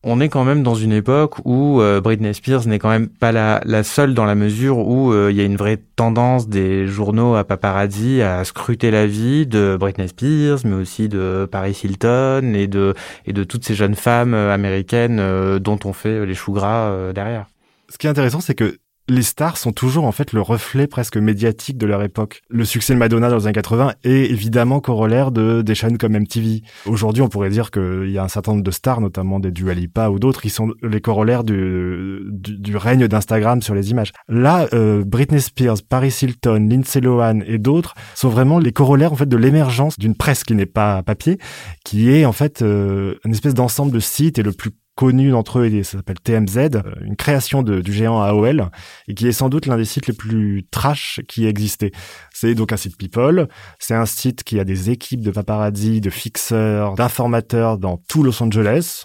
on 0.05 0.21
est 0.21 0.29
quand 0.29 0.45
même 0.45 0.62
dans 0.62 0.75
une 0.75 0.91
époque 0.93 1.35
où 1.45 1.81
euh, 1.81 2.00
Britney 2.00 2.33
Spears 2.33 2.67
n'est 2.67 2.77
quand 2.77 2.89
même 2.89 3.09
pas 3.09 3.31
la, 3.31 3.83
seule 3.83 4.13
dans 4.13 4.25
la 4.25 4.35
mesure 4.35 4.77
où 4.77 5.12
euh, 5.12 5.31
il 5.31 5.38
y 5.38 5.41
a 5.41 5.43
une 5.43 5.57
vraie 5.57 5.81
tendance 5.95 6.47
des 6.47 6.85
journaux 6.85 7.35
à 7.35 7.43
paparazzi 7.43 8.21
à 8.21 8.43
scruter 8.43 8.91
la 8.91 9.07
vie 9.07 9.47
de 9.47 9.75
Britney 9.79 10.07
Spears, 10.07 10.59
mais 10.63 10.75
aussi 10.75 11.09
de 11.09 11.47
Paris 11.51 11.77
Hilton 11.83 12.53
et 12.53 12.67
de 12.67 12.93
et 13.25 13.33
de 13.33 13.43
toutes 13.43 13.65
ces 13.65 13.74
jeunes 13.74 13.95
femmes 13.95 14.35
euh, 14.35 14.53
américaines 14.53 15.57
dont 15.57 15.79
on 15.83 15.93
fait 15.93 16.25
les 16.25 16.35
choux 16.35 16.53
gras 16.53 17.12
derrière. 17.13 17.47
Ce 17.89 17.97
qui 17.97 18.05
est 18.05 18.09
intéressant, 18.09 18.41
c'est 18.41 18.55
que 18.55 18.77
les 19.07 19.21
stars 19.21 19.57
sont 19.57 19.71
toujours 19.71 20.05
en 20.05 20.12
fait 20.12 20.33
le 20.33 20.41
reflet 20.41 20.88
presque 20.88 21.17
médiatique 21.17 21.77
de 21.77 21.85
leur 21.85 22.01
époque. 22.01 22.41
Le 22.50 22.65
succès 22.65 22.93
de 22.93 23.00
Madonna 23.00 23.29
dans 23.29 23.38
les 23.38 23.45
années 23.45 23.53
80 23.53 23.93
est 24.03 24.31
évidemment 24.31 24.79
corollaire 24.79 25.31
de 25.31 25.62
des 25.62 25.75
chaînes 25.75 25.97
comme 25.97 26.13
MTV. 26.13 26.63
Aujourd'hui, 26.85 27.21
on 27.21 27.29
pourrait 27.29 27.50
dire 27.50 27.71
qu'il 27.71 28.09
y 28.09 28.17
a 28.17 28.24
un 28.24 28.27
certain 28.27 28.53
nombre 28.53 28.63
de 28.63 28.71
stars, 28.71 29.01
notamment 29.01 29.39
des 29.39 29.51
Dua 29.51 29.74
Lipa 29.74 30.09
ou 30.09 30.19
d'autres, 30.19 30.41
qui 30.41 30.50
sont 30.50 30.74
les 30.81 31.01
corollaires 31.01 31.43
du, 31.43 32.21
du, 32.31 32.57
du 32.57 32.77
règne 32.77 33.07
d'Instagram 33.07 33.62
sur 33.62 33.75
les 33.75 33.91
images. 33.91 34.12
Là, 34.27 34.67
euh, 34.74 35.03
Britney 35.05 35.41
Spears, 35.41 35.77
Paris 35.88 36.15
Hilton, 36.21 36.67
Lindsay 36.69 37.01
Lohan 37.01 37.39
et 37.45 37.57
d'autres 37.57 37.93
sont 38.15 38.29
vraiment 38.29 38.59
les 38.59 38.71
corollaires 38.71 39.13
en 39.13 39.17
fait 39.17 39.29
de 39.29 39.38
l'émergence 39.38 40.00
d'une 40.00 40.15
presse 40.15 40.43
qui 40.43 40.55
n'est 40.55 40.65
pas 40.65 41.03
papier, 41.03 41.38
qui 41.83 42.09
est 42.09 42.25
en 42.25 42.31
fait 42.31 42.62
euh, 42.62 43.15
une 43.24 43.33
espèce 43.33 43.53
d'ensemble 43.53 43.91
de 43.91 44.00
sites 44.00 44.39
et 44.39 44.43
le 44.43 44.51
plus 44.51 44.71
connu 44.96 45.32
d'entre 45.32 45.60
eux, 45.60 45.84
ça 45.84 45.98
s'appelle 45.98 46.20
TMZ, 46.20 46.58
euh, 46.58 46.82
une 47.02 47.16
création 47.16 47.64
de, 47.64 47.82
du 47.82 47.94
géant 47.94 48.22
AOL, 48.22 48.70
et 49.08 49.14
qui 49.14 49.28
est 49.28 49.34
sans 49.34 49.50
doute 49.50 49.66
l'un 49.66 49.78
des 49.78 49.86
sites 49.86 50.08
les 50.08 50.14
plus 50.14 50.66
trash 50.72 51.22
qui 51.28 51.46
ait 51.46 51.50
existé. 51.50 51.92
C'est 52.34 52.56
donc 52.56 52.72
un 52.72 52.78
site 52.78 52.98
People, 52.98 53.48
c'est 53.80 53.94
un 53.94 54.06
site 54.06 54.44
qui 54.44 54.60
a 54.60 54.64
des 54.64 54.90
équipes 54.90 55.22
de 55.22 55.32
paparazzi, 55.32 56.02
de 56.02 56.10
fixeurs, 56.10 56.96
d'informateurs 56.96 57.78
dans 57.78 57.98
tout 57.98 58.24
Los 58.24 58.42
Angeles, 58.42 59.04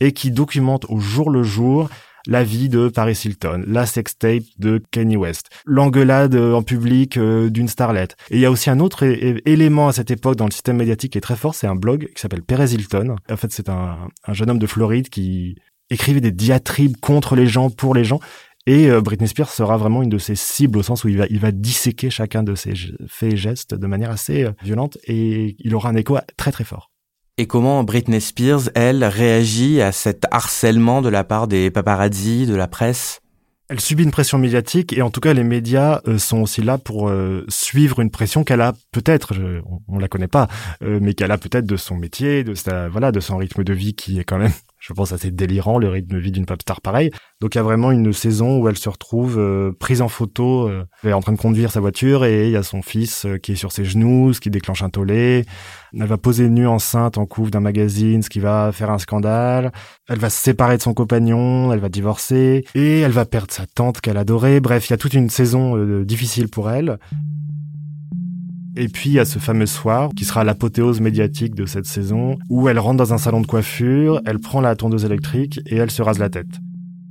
et 0.00 0.12
qui 0.12 0.30
documente 0.30 0.84
au 0.88 0.98
jour 0.98 1.30
le 1.30 1.42
jour 1.42 1.88
la 2.26 2.44
vie 2.44 2.68
de 2.68 2.88
Paris 2.88 3.20
Hilton, 3.24 3.64
la 3.66 3.86
sextape 3.86 4.44
de 4.58 4.82
Kanye 4.90 5.16
West, 5.16 5.50
l'engueulade 5.66 6.34
en 6.34 6.62
public 6.62 7.16
euh, 7.16 7.50
d'une 7.50 7.68
starlette. 7.68 8.16
Et 8.30 8.36
il 8.36 8.40
y 8.40 8.46
a 8.46 8.50
aussi 8.50 8.70
un 8.70 8.80
autre 8.80 9.04
élément 9.04 9.88
à 9.88 9.92
cette 9.92 10.10
époque 10.10 10.36
dans 10.36 10.46
le 10.46 10.52
système 10.52 10.76
médiatique 10.76 11.12
qui 11.12 11.18
est 11.18 11.22
très 11.22 11.36
fort, 11.36 11.54
c'est 11.54 11.66
un 11.66 11.74
blog 11.74 12.08
qui 12.14 12.20
s'appelle 12.20 12.42
Perez 12.42 12.72
Hilton. 12.72 13.16
En 13.30 13.36
fait, 13.36 13.52
c'est 13.52 13.68
un, 13.68 13.98
un 14.26 14.32
jeune 14.32 14.50
homme 14.50 14.58
de 14.58 14.66
Floride 14.66 15.08
qui 15.08 15.56
écrivait 15.90 16.20
des 16.20 16.32
diatribes 16.32 16.96
contre 16.96 17.36
les 17.36 17.46
gens, 17.46 17.70
pour 17.70 17.94
les 17.94 18.04
gens, 18.04 18.20
Et 18.66 18.90
euh, 18.90 19.02
Britney 19.02 19.28
Spears 19.28 19.50
sera 19.50 19.76
vraiment 19.76 20.02
une 20.02 20.08
de 20.08 20.18
ses 20.18 20.36
cibles 20.36 20.78
au 20.78 20.82
sens 20.82 21.04
où 21.04 21.08
il 21.08 21.18
va, 21.18 21.26
il 21.28 21.38
va 21.38 21.52
disséquer 21.52 22.08
chacun 22.08 22.42
de 22.42 22.54
ses 22.54 22.72
faits 23.06 23.34
et 23.34 23.36
gestes 23.36 23.74
de 23.74 23.86
manière 23.86 24.10
assez 24.10 24.44
euh, 24.44 24.52
violente 24.62 24.96
et 25.06 25.56
il 25.58 25.74
aura 25.74 25.90
un 25.90 25.96
écho 25.96 26.16
très 26.36 26.50
très 26.50 26.64
fort. 26.64 26.90
Et 27.36 27.46
comment 27.46 27.82
Britney 27.82 28.20
Spears, 28.20 28.70
elle, 28.76 29.02
réagit 29.04 29.80
à 29.80 29.90
cet 29.90 30.24
harcèlement 30.30 31.02
de 31.02 31.08
la 31.08 31.24
part 31.24 31.48
des 31.48 31.70
paparazzi, 31.70 32.46
de 32.46 32.54
la 32.54 32.68
presse? 32.68 33.20
Elle 33.68 33.80
subit 33.80 34.04
une 34.04 34.12
pression 34.12 34.38
médiatique 34.38 34.92
et 34.92 35.02
en 35.02 35.10
tout 35.10 35.20
cas 35.20 35.32
les 35.32 35.42
médias 35.42 36.00
euh, 36.06 36.18
sont 36.18 36.42
aussi 36.42 36.62
là 36.62 36.78
pour 36.78 37.10
suivre 37.48 38.00
une 38.00 38.10
pression 38.10 38.44
qu'elle 38.44 38.60
a 38.60 38.74
peut-être, 38.92 39.34
on, 39.88 39.98
la 39.98 40.06
connaît 40.06 40.28
pas, 40.28 40.48
mais 40.80 41.14
qu'elle 41.14 41.32
a 41.32 41.38
peut-être 41.38 41.66
de 41.66 41.76
son 41.76 41.96
métier, 41.96 42.44
de 42.44 42.54
sa 42.54 42.88
voilà, 42.88 43.10
de 43.10 43.20
son 43.20 43.36
rythme 43.36 43.64
de 43.64 43.72
vie 43.72 43.94
qui 43.94 44.20
est 44.20 44.24
quand 44.24 44.38
même 44.38 44.52
je 44.86 44.92
pense 44.92 45.12
assez 45.12 45.30
délirant 45.30 45.78
le 45.78 45.88
rythme 45.88 46.14
de 46.14 46.18
vie 46.18 46.30
d'une 46.30 46.44
pop 46.44 46.60
star 46.60 46.82
pareil. 46.82 47.10
Donc 47.40 47.54
il 47.54 47.58
y 47.58 47.60
a 47.60 47.64
vraiment 47.64 47.90
une 47.90 48.12
saison 48.12 48.58
où 48.58 48.68
elle 48.68 48.76
se 48.76 48.90
retrouve 48.90 49.38
euh, 49.38 49.72
prise 49.72 50.02
en 50.02 50.08
photo, 50.08 50.68
euh, 50.68 50.84
elle 51.02 51.10
est 51.10 51.14
en 51.14 51.22
train 51.22 51.32
de 51.32 51.38
conduire 51.38 51.72
sa 51.72 51.80
voiture 51.80 52.26
et 52.26 52.48
il 52.48 52.50
y 52.50 52.56
a 52.56 52.62
son 52.62 52.82
fils 52.82 53.24
euh, 53.24 53.38
qui 53.38 53.52
est 53.52 53.56
sur 53.56 53.72
ses 53.72 53.86
genoux, 53.86 54.34
ce 54.34 54.40
qui 54.40 54.50
déclenche 54.50 54.82
un 54.82 54.90
tollé. 54.90 55.46
Elle 55.98 56.06
va 56.06 56.18
poser 56.18 56.50
nue 56.50 56.66
enceinte 56.66 57.16
en 57.16 57.24
couvre 57.24 57.50
d'un 57.50 57.60
magazine, 57.60 58.22
ce 58.22 58.28
qui 58.28 58.40
va 58.40 58.72
faire 58.72 58.90
un 58.90 58.98
scandale. 58.98 59.72
Elle 60.06 60.18
va 60.18 60.28
se 60.28 60.42
séparer 60.42 60.76
de 60.76 60.82
son 60.82 60.92
compagnon, 60.92 61.72
elle 61.72 61.80
va 61.80 61.88
divorcer 61.88 62.66
et 62.74 63.00
elle 63.00 63.12
va 63.12 63.24
perdre 63.24 63.52
sa 63.52 63.64
tante 63.66 64.02
qu'elle 64.02 64.18
adorait. 64.18 64.60
Bref, 64.60 64.88
il 64.88 64.92
y 64.92 64.94
a 64.94 64.98
toute 64.98 65.14
une 65.14 65.30
saison 65.30 65.78
difficile 66.02 66.48
pour 66.48 66.70
elle. 66.70 66.98
Et 68.76 68.88
puis 68.88 69.10
il 69.10 69.12
y 69.14 69.18
a 69.18 69.24
ce 69.24 69.38
fameux 69.38 69.66
soir, 69.66 70.10
qui 70.16 70.24
sera 70.24 70.42
l'apothéose 70.42 71.00
médiatique 71.00 71.54
de 71.54 71.66
cette 71.66 71.86
saison, 71.86 72.36
où 72.48 72.68
elle 72.68 72.78
rentre 72.78 72.96
dans 72.96 73.12
un 73.14 73.18
salon 73.18 73.40
de 73.40 73.46
coiffure, 73.46 74.20
elle 74.26 74.40
prend 74.40 74.60
la 74.60 74.74
tondeuse 74.74 75.04
électrique 75.04 75.60
et 75.66 75.76
elle 75.76 75.90
se 75.90 76.02
rase 76.02 76.18
la 76.18 76.28
tête. 76.28 76.60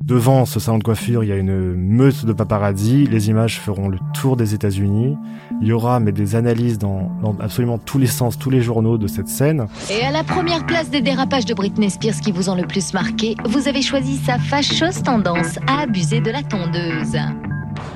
Devant 0.03 0.46
ce 0.46 0.60
salon 0.60 0.79
de 0.79 0.84
coiffure, 0.84 1.24
il 1.24 1.29
y 1.29 1.32
a 1.32 1.38
une 1.38 1.75
meute 1.75 2.25
de 2.25 2.34
paparazzi. 2.34 3.08
Les 3.08 3.29
images 3.29 3.62
feront 3.62 3.88
le 3.88 3.98
tour 4.13 4.36
des 4.36 4.53
États-Unis. 4.53 5.15
Il 5.62 5.67
y 5.70 5.72
aura 5.72 6.01
mais 6.01 6.12
des 6.12 6.36
analyses 6.36 6.77
dans, 6.77 7.10
dans, 7.22 7.38
absolument 7.39 7.77
tous 7.77 8.00
les 8.00 8.08
sens, 8.08 8.38
tous 8.38 8.50
les 8.50 8.62
journaux 8.62 8.98
de 8.98 9.08
cette 9.08 9.29
scène. 9.29 9.67
Et 9.89 10.03
à 10.03 10.12
la 10.12 10.25
première 10.25 10.65
place 10.65 10.89
des 10.89 11.00
dérapages 11.00 11.46
de 11.46 11.53
Britney 11.53 11.89
Spears 11.89 12.20
qui 12.20 12.34
vous 12.34 12.50
ont 12.50 12.55
le 12.55 12.67
plus 12.67 12.93
marqué, 12.93 13.38
vous 13.46 13.70
avez 13.70 13.82
choisi 13.82 14.17
sa 14.17 14.38
fâcheuse 14.39 15.01
tendance 15.03 15.58
à 15.67 15.84
abuser 15.84 16.20
de 16.20 16.32
la 16.32 16.43
tondeuse. 16.43 17.17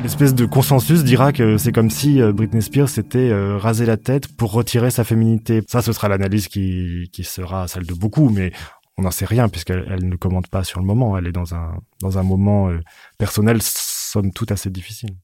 L'espèce 0.03 0.35
de 0.35 0.45
consensus 0.45 1.03
dira 1.03 1.33
que 1.33 1.57
c'est 1.57 1.71
comme 1.71 1.89
si 1.89 2.21
euh, 2.21 2.31
Britney 2.31 2.61
Spears 2.61 2.87
s'était 2.87 3.31
euh, 3.31 3.57
rasé 3.57 3.85
la 3.85 3.97
tête 3.97 4.27
pour 4.27 4.51
retirer 4.51 4.91
sa 4.91 5.03
féminité. 5.03 5.63
Ça, 5.67 5.81
ce 5.81 5.91
sera 5.91 6.07
l'analyse 6.07 6.47
qui, 6.47 7.09
qui 7.11 7.23
sera 7.23 7.67
celle 7.67 7.85
de 7.85 7.95
beaucoup, 7.95 8.29
mais 8.29 8.51
on 8.97 9.01
n'en 9.01 9.11
sait 9.11 9.25
rien 9.25 9.49
puisqu'elle 9.49 9.87
elle 9.89 10.07
ne 10.07 10.15
commente 10.15 10.49
pas 10.49 10.63
sur 10.63 10.79
le 10.79 10.85
moment. 10.85 11.17
Elle 11.17 11.25
est 11.25 11.31
dans 11.31 11.55
un, 11.55 11.79
dans 12.01 12.19
un 12.19 12.23
moment 12.23 12.69
euh, 12.69 12.79
personnel, 13.17 13.59
somme 13.61 14.31
toute, 14.31 14.51
assez 14.51 14.69
difficile. 14.69 15.15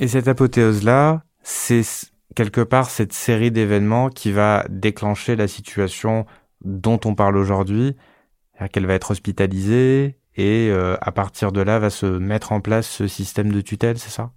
Et 0.00 0.08
cette 0.08 0.28
apothéose-là, 0.28 1.24
c'est 1.42 1.82
quelque 2.34 2.62
part 2.62 2.88
cette 2.88 3.12
série 3.12 3.50
d'événements 3.50 4.08
qui 4.08 4.32
va 4.32 4.64
déclencher 4.70 5.36
la 5.36 5.46
situation 5.46 6.24
dont 6.64 6.98
on 7.04 7.14
parle 7.14 7.36
aujourd'hui, 7.36 7.96
qu'elle 8.72 8.86
va 8.86 8.94
être 8.94 9.10
hospitalisée, 9.10 10.16
et 10.36 10.68
euh, 10.70 10.96
à 11.00 11.12
partir 11.12 11.52
de 11.52 11.60
là 11.60 11.78
va 11.78 11.90
se 11.90 12.06
mettre 12.06 12.52
en 12.52 12.60
place 12.60 12.88
ce 12.88 13.06
système 13.06 13.52
de 13.52 13.60
tutelle, 13.60 13.98
c'est 13.98 14.10
ça? 14.10 14.30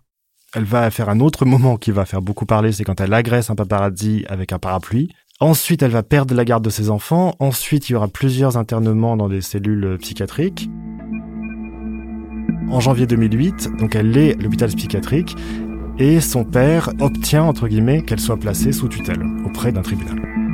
Elle 0.54 0.64
va 0.64 0.90
faire 0.90 1.10
un 1.10 1.20
autre 1.20 1.46
moment 1.46 1.78
qui 1.78 1.92
va 1.92 2.06
faire 2.06 2.22
beaucoup 2.22 2.46
parler, 2.46 2.72
c'est 2.72 2.84
quand 2.84 3.02
elle 3.02 3.14
agresse 3.14 3.50
un 3.50 3.56
paparazzi 3.56 4.25
avec 4.30 4.54
un 4.54 4.60
parapluie. 4.60 5.10
Ensuite, 5.42 5.84
elle 5.84 5.92
va 5.92 6.04
perdre 6.04 6.34
la 6.34 6.46
garde 6.46 6.64
de 6.64 6.70
ses 6.70 6.90
enfants. 6.90 7.36
Ensuite, 7.40 7.90
il 7.90 7.94
y 7.94 7.96
aura 7.96 8.08
plusieurs 8.08 8.56
internements 8.56 9.18
dans 9.18 9.28
des 9.28 9.42
cellules 9.42 9.98
psychiatriques. 10.00 10.70
En 12.70 12.80
janvier 12.80 13.06
2008, 13.06 13.78
donc 13.78 13.96
elle 13.96 14.18
est 14.18 14.40
à 14.40 14.42
l'hôpital 14.42 14.74
psychiatrique 14.74 15.36
et 16.00 16.20
son 16.20 16.44
père 16.44 16.90
obtient, 17.00 17.44
entre 17.44 17.68
guillemets, 17.68 18.02
qu'elle 18.04 18.20
soit 18.20 18.38
placée 18.38 18.72
sous 18.72 18.88
tutelle 18.88 19.25
auprès 19.46 19.72
d'un 19.72 19.82
tribunal. 19.82 20.45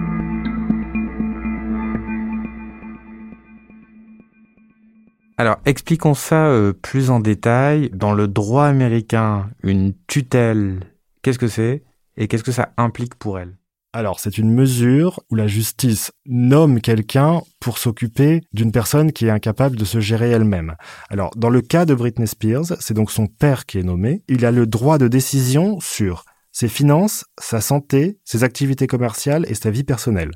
Alors, 5.38 5.57
expliquons 5.65 6.13
ça 6.13 6.47
euh, 6.47 6.73
plus 6.73 7.09
en 7.09 7.19
détail. 7.19 7.89
Dans 7.93 8.13
le 8.13 8.27
droit 8.27 8.65
américain, 8.65 9.50
une 9.63 9.93
tutelle, 10.07 10.79
qu'est-ce 11.21 11.39
que 11.39 11.47
c'est 11.47 11.83
et 12.17 12.27
qu'est-ce 12.27 12.43
que 12.43 12.51
ça 12.51 12.73
implique 12.77 13.15
pour 13.15 13.39
elle? 13.39 13.57
Alors, 13.93 14.21
c'est 14.21 14.38
une 14.38 14.53
mesure 14.53 15.19
où 15.29 15.35
la 15.35 15.47
justice 15.47 16.13
nomme 16.25 16.79
quelqu'un 16.79 17.41
pour 17.59 17.77
s'occuper 17.77 18.41
d'une 18.53 18.71
personne 18.71 19.11
qui 19.11 19.25
est 19.25 19.31
incapable 19.31 19.75
de 19.75 19.83
se 19.83 20.00
gérer 20.00 20.29
elle-même. 20.29 20.75
Alors, 21.09 21.31
dans 21.35 21.50
le 21.50 21.61
cas 21.61 21.85
de 21.85 21.93
Britney 21.93 22.27
Spears, 22.27 22.77
c'est 22.79 22.93
donc 22.93 23.11
son 23.11 23.27
père 23.27 23.65
qui 23.65 23.79
est 23.79 23.83
nommé. 23.83 24.23
Il 24.29 24.45
a 24.45 24.51
le 24.51 24.65
droit 24.65 24.97
de 24.97 25.09
décision 25.09 25.81
sur 25.81 26.23
ses 26.53 26.69
finances, 26.69 27.25
sa 27.38 27.59
santé, 27.59 28.17
ses 28.23 28.45
activités 28.45 28.88
commerciales 28.88 29.45
et 29.50 29.55
sa 29.55 29.71
vie 29.71 29.83
personnelle. 29.83 30.31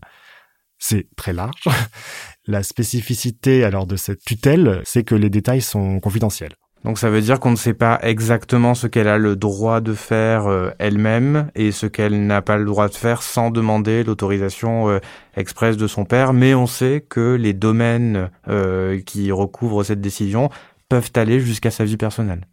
C'est 0.77 1.07
très 1.15 1.33
large. 1.33 1.63
La 2.47 2.63
spécificité 2.63 3.63
alors 3.63 3.87
de 3.87 3.95
cette 3.95 4.23
tutelle, 4.23 4.81
c'est 4.85 5.03
que 5.03 5.15
les 5.15 5.29
détails 5.29 5.61
sont 5.61 5.99
confidentiels. 5.99 6.53
Donc 6.85 6.99
ça 6.99 7.09
veut 7.09 7.21
dire 7.21 7.39
qu'on 7.39 7.49
ne 7.49 7.55
sait 7.55 7.73
pas 7.73 7.97
exactement 8.03 8.75
ce 8.75 8.85
qu'elle 8.85 9.07
a 9.07 9.17
le 9.17 9.35
droit 9.35 9.81
de 9.81 9.93
faire 9.93 10.45
euh, 10.45 10.69
elle-même 10.77 11.49
et 11.55 11.71
ce 11.71 11.87
qu'elle 11.87 12.27
n'a 12.27 12.43
pas 12.43 12.57
le 12.57 12.65
droit 12.65 12.87
de 12.89 12.93
faire 12.93 13.23
sans 13.23 13.49
demander 13.49 14.03
l'autorisation 14.03 14.89
euh, 14.89 14.99
expresse 15.35 15.77
de 15.77 15.87
son 15.87 16.05
père, 16.05 16.31
mais 16.31 16.53
on 16.53 16.67
sait 16.67 17.03
que 17.09 17.33
les 17.33 17.53
domaines 17.53 18.29
euh, 18.47 19.01
qui 19.01 19.31
recouvrent 19.31 19.83
cette 19.83 19.99
décision 19.99 20.51
peuvent 20.87 21.11
aller 21.15 21.39
jusqu'à 21.39 21.71
sa 21.71 21.85
vie 21.85 21.97
personnelle. 21.97 22.45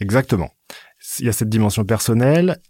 Exactement. 0.00 0.48
Il 1.18 1.26
y 1.26 1.28
a 1.28 1.32
cette 1.32 1.50
dimension 1.50 1.84
personnelle 1.84 2.62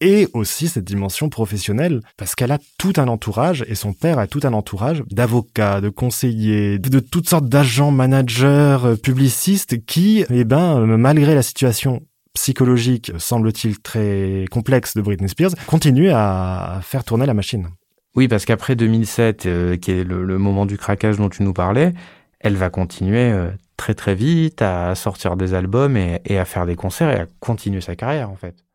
et 0.00 0.28
aussi 0.34 0.68
cette 0.68 0.84
dimension 0.84 1.28
professionnelle, 1.28 2.00
parce 2.16 2.34
qu'elle 2.34 2.52
a 2.52 2.58
tout 2.78 2.92
un 2.96 3.08
entourage, 3.08 3.64
et 3.68 3.74
son 3.74 3.92
père 3.92 4.18
a 4.18 4.26
tout 4.26 4.40
un 4.44 4.52
entourage 4.52 5.02
d'avocats, 5.10 5.80
de 5.80 5.88
conseillers, 5.88 6.78
de, 6.78 7.00
toutes 7.00 7.28
sortes 7.28 7.48
d'agents, 7.48 7.90
managers, 7.90 8.78
euh, 8.84 8.96
publicistes, 8.96 9.84
qui, 9.86 10.24
eh 10.28 10.44
ben, 10.44 10.80
euh, 10.80 10.96
malgré 10.96 11.34
la 11.34 11.42
situation 11.42 12.02
psychologique, 12.34 13.12
semble-t-il 13.16 13.80
très 13.80 14.44
complexe 14.50 14.94
de 14.94 15.00
Britney 15.00 15.28
Spears, 15.28 15.52
continuent 15.66 16.12
à 16.12 16.80
faire 16.82 17.02
tourner 17.02 17.24
la 17.24 17.32
machine. 17.32 17.68
Oui, 18.14 18.28
parce 18.28 18.44
qu'après 18.44 18.76
2007, 18.76 19.46
euh, 19.46 19.76
qui 19.78 19.92
est 19.92 20.04
le, 20.04 20.38
moment 20.38 20.66
du 20.66 20.76
craquage 20.76 21.16
dont 21.16 21.30
tu 21.30 21.42
nous 21.42 21.54
parlais, 21.54 21.94
elle 22.40 22.56
va 22.56 22.68
continuer 22.68 23.34
très 23.78 23.94
très 23.94 24.14
vite 24.14 24.60
à 24.60 24.94
sortir 24.94 25.36
des 25.36 25.54
albums 25.54 25.96
et 25.96 26.38
à 26.38 26.44
faire 26.44 26.66
des 26.66 26.76
concerts 26.76 27.10
et 27.10 27.20
à 27.20 27.26
continuer 27.40 27.80
sa 27.80 27.96
carrière 27.96 28.30
en 28.30 28.36
fait. 28.36 28.65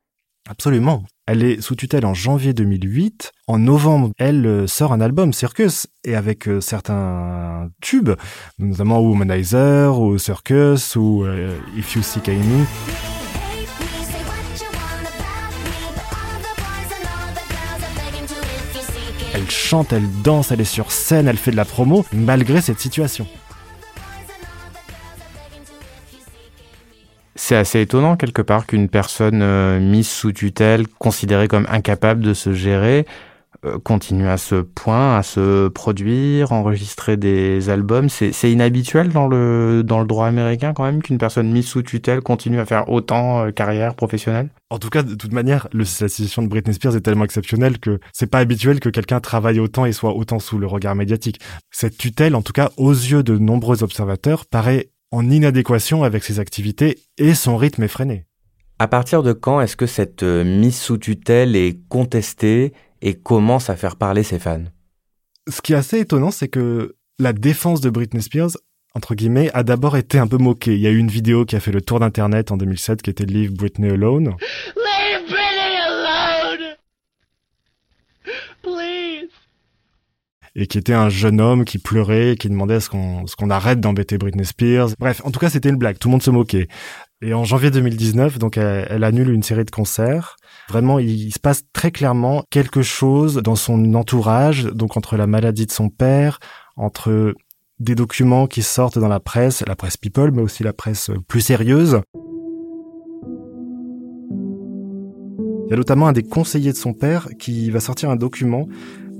Absolument. 0.51 1.05
Elle 1.27 1.45
est 1.45 1.61
sous 1.61 1.77
tutelle 1.77 2.05
en 2.05 2.13
janvier 2.13 2.53
2008. 2.53 3.31
En 3.47 3.57
novembre, 3.57 4.11
elle 4.17 4.45
euh, 4.45 4.67
sort 4.67 4.91
un 4.91 4.99
album 4.99 5.31
Circus 5.31 5.87
et 6.03 6.13
avec 6.13 6.49
euh, 6.49 6.59
certains 6.59 7.69
tubes, 7.81 8.11
notamment 8.59 8.99
Womanizer 8.99 9.97
ou 9.97 10.17
Circus 10.17 10.97
ou 10.97 11.23
euh, 11.23 11.57
If 11.77 11.95
You 11.95 12.03
See 12.03 12.19
Me. 12.19 12.65
Elle 19.33 19.49
chante, 19.49 19.93
elle 19.93 20.21
danse, 20.21 20.51
elle 20.51 20.59
est 20.59 20.65
sur 20.65 20.91
scène, 20.91 21.29
elle 21.29 21.37
fait 21.37 21.51
de 21.51 21.55
la 21.55 21.63
promo 21.63 22.05
malgré 22.11 22.59
cette 22.59 22.81
situation. 22.81 23.25
C'est 27.51 27.57
assez 27.57 27.81
étonnant 27.81 28.15
quelque 28.15 28.41
part 28.41 28.65
qu'une 28.65 28.87
personne 28.87 29.41
euh, 29.41 29.81
mise 29.81 30.07
sous 30.07 30.31
tutelle, 30.31 30.87
considérée 30.87 31.49
comme 31.49 31.67
incapable 31.69 32.21
de 32.21 32.33
se 32.33 32.53
gérer, 32.53 33.05
euh, 33.65 33.77
continue 33.77 34.29
à 34.29 34.37
ce 34.37 34.55
point 34.55 35.17
à 35.17 35.21
se 35.21 35.67
produire, 35.67 36.53
enregistrer 36.53 37.17
des 37.17 37.69
albums. 37.69 38.07
C'est 38.07 38.49
inhabituel 38.49 39.09
dans 39.09 39.27
le, 39.27 39.83
dans 39.83 39.99
le 39.99 40.07
droit 40.07 40.27
américain 40.27 40.71
quand 40.73 40.85
même 40.85 41.01
qu'une 41.01 41.17
personne 41.17 41.51
mise 41.51 41.67
sous 41.67 41.81
tutelle 41.81 42.21
continue 42.21 42.61
à 42.61 42.65
faire 42.65 42.89
autant 42.89 43.43
euh, 43.43 43.51
carrière 43.51 43.95
professionnelle? 43.95 44.47
En 44.69 44.79
tout 44.79 44.89
cas, 44.89 45.03
de 45.03 45.15
toute 45.15 45.33
manière, 45.33 45.67
la 45.73 45.83
situation 45.83 46.43
de 46.43 46.47
Britney 46.47 46.73
Spears 46.73 46.95
est 46.95 47.01
tellement 47.01 47.25
exceptionnelle 47.25 47.79
que 47.79 47.99
c'est 48.13 48.31
pas 48.31 48.39
habituel 48.39 48.79
que 48.79 48.87
quelqu'un 48.87 49.19
travaille 49.19 49.59
autant 49.59 49.85
et 49.85 49.91
soit 49.91 50.15
autant 50.15 50.39
sous 50.39 50.57
le 50.57 50.67
regard 50.67 50.95
médiatique. 50.95 51.41
Cette 51.69 51.97
tutelle, 51.97 52.33
en 52.33 52.43
tout 52.43 52.53
cas, 52.53 52.71
aux 52.77 52.93
yeux 52.93 53.23
de 53.23 53.37
nombreux 53.37 53.83
observateurs, 53.83 54.45
paraît 54.45 54.90
en 55.11 55.29
inadéquation 55.29 56.03
avec 56.03 56.23
ses 56.23 56.39
activités 56.39 56.99
et 57.17 57.33
son 57.33 57.57
rythme 57.57 57.83
effréné. 57.83 58.25
À 58.79 58.87
partir 58.87 59.21
de 59.21 59.33
quand 59.33 59.61
est-ce 59.61 59.75
que 59.75 59.85
cette 59.85 60.23
euh, 60.23 60.43
mise 60.43 60.79
sous 60.79 60.97
tutelle 60.97 61.55
est 61.55 61.77
contestée 61.87 62.73
et 63.01 63.13
commence 63.13 63.69
à 63.69 63.75
faire 63.75 63.95
parler 63.95 64.23
ses 64.23 64.39
fans? 64.39 64.63
Ce 65.47 65.61
qui 65.61 65.73
est 65.73 65.75
assez 65.75 65.99
étonnant, 65.99 66.31
c'est 66.31 66.47
que 66.47 66.95
la 67.19 67.33
défense 67.33 67.81
de 67.81 67.89
Britney 67.89 68.23
Spears, 68.23 68.57
entre 68.95 69.13
guillemets, 69.13 69.51
a 69.53 69.63
d'abord 69.63 69.97
été 69.97 70.17
un 70.17 70.27
peu 70.27 70.37
moquée. 70.37 70.73
Il 70.73 70.81
y 70.81 70.87
a 70.87 70.91
eu 70.91 70.97
une 70.97 71.09
vidéo 71.09 71.45
qui 71.45 71.55
a 71.55 71.59
fait 71.59 71.71
le 71.71 71.81
tour 71.81 71.99
d'Internet 71.99 72.51
en 72.51 72.57
2007 72.57 73.01
qui 73.01 73.09
était 73.09 73.25
Leave 73.25 73.53
Britney 73.53 73.91
Alone. 73.91 74.35
Leave 74.75 75.29
Britney 75.29 75.77
alone! 75.85 76.75
Please! 78.63 79.00
Et 80.55 80.67
qui 80.67 80.77
était 80.77 80.93
un 80.93 81.09
jeune 81.09 81.39
homme 81.39 81.65
qui 81.65 81.77
pleurait, 81.77 82.35
qui 82.37 82.49
demandait 82.49 82.79
ce 82.79 82.89
qu'on 82.89 83.25
ce 83.27 83.35
qu'on 83.35 83.49
arrête 83.49 83.79
d'embêter 83.79 84.17
Britney 84.17 84.45
Spears. 84.45 84.89
Bref, 84.99 85.21
en 85.23 85.31
tout 85.31 85.39
cas, 85.39 85.49
c'était 85.49 85.69
une 85.69 85.77
blague. 85.77 85.97
Tout 85.97 86.09
le 86.09 86.13
monde 86.13 86.23
se 86.23 86.31
moquait. 86.31 86.67
Et 87.21 87.33
en 87.33 87.43
janvier 87.43 87.69
2019, 87.69 88.39
donc 88.39 88.57
elle, 88.57 89.03
annule 89.03 89.29
une 89.29 89.43
série 89.43 89.63
de 89.63 89.71
concerts. 89.71 90.37
Vraiment, 90.69 90.97
il, 90.97 91.31
se 91.31 91.39
passe 91.39 91.63
très 91.71 91.91
clairement 91.91 92.43
quelque 92.49 92.81
chose 92.81 93.35
dans 93.35 93.55
son 93.55 93.93
entourage, 93.93 94.65
donc 94.65 94.97
entre 94.97 95.17
la 95.17 95.27
maladie 95.27 95.67
de 95.67 95.71
son 95.71 95.89
père, 95.89 96.39
entre 96.75 97.35
des 97.79 97.95
documents 97.95 98.47
qui 98.47 98.63
sortent 98.63 98.97
dans 98.97 99.07
la 99.07 99.19
presse, 99.19 99.63
la 99.67 99.75
presse 99.75 99.97
people, 99.97 100.31
mais 100.31 100.41
aussi 100.41 100.63
la 100.63 100.73
presse 100.73 101.11
plus 101.27 101.41
sérieuse. 101.41 102.01
Il 105.67 105.69
y 105.69 105.73
a 105.73 105.77
notamment 105.77 106.07
un 106.07 106.11
des 106.11 106.23
conseillers 106.23 106.73
de 106.73 106.77
son 106.77 106.93
père 106.93 107.29
qui 107.39 107.69
va 107.69 107.79
sortir 107.79 108.09
un 108.09 108.15
document 108.15 108.67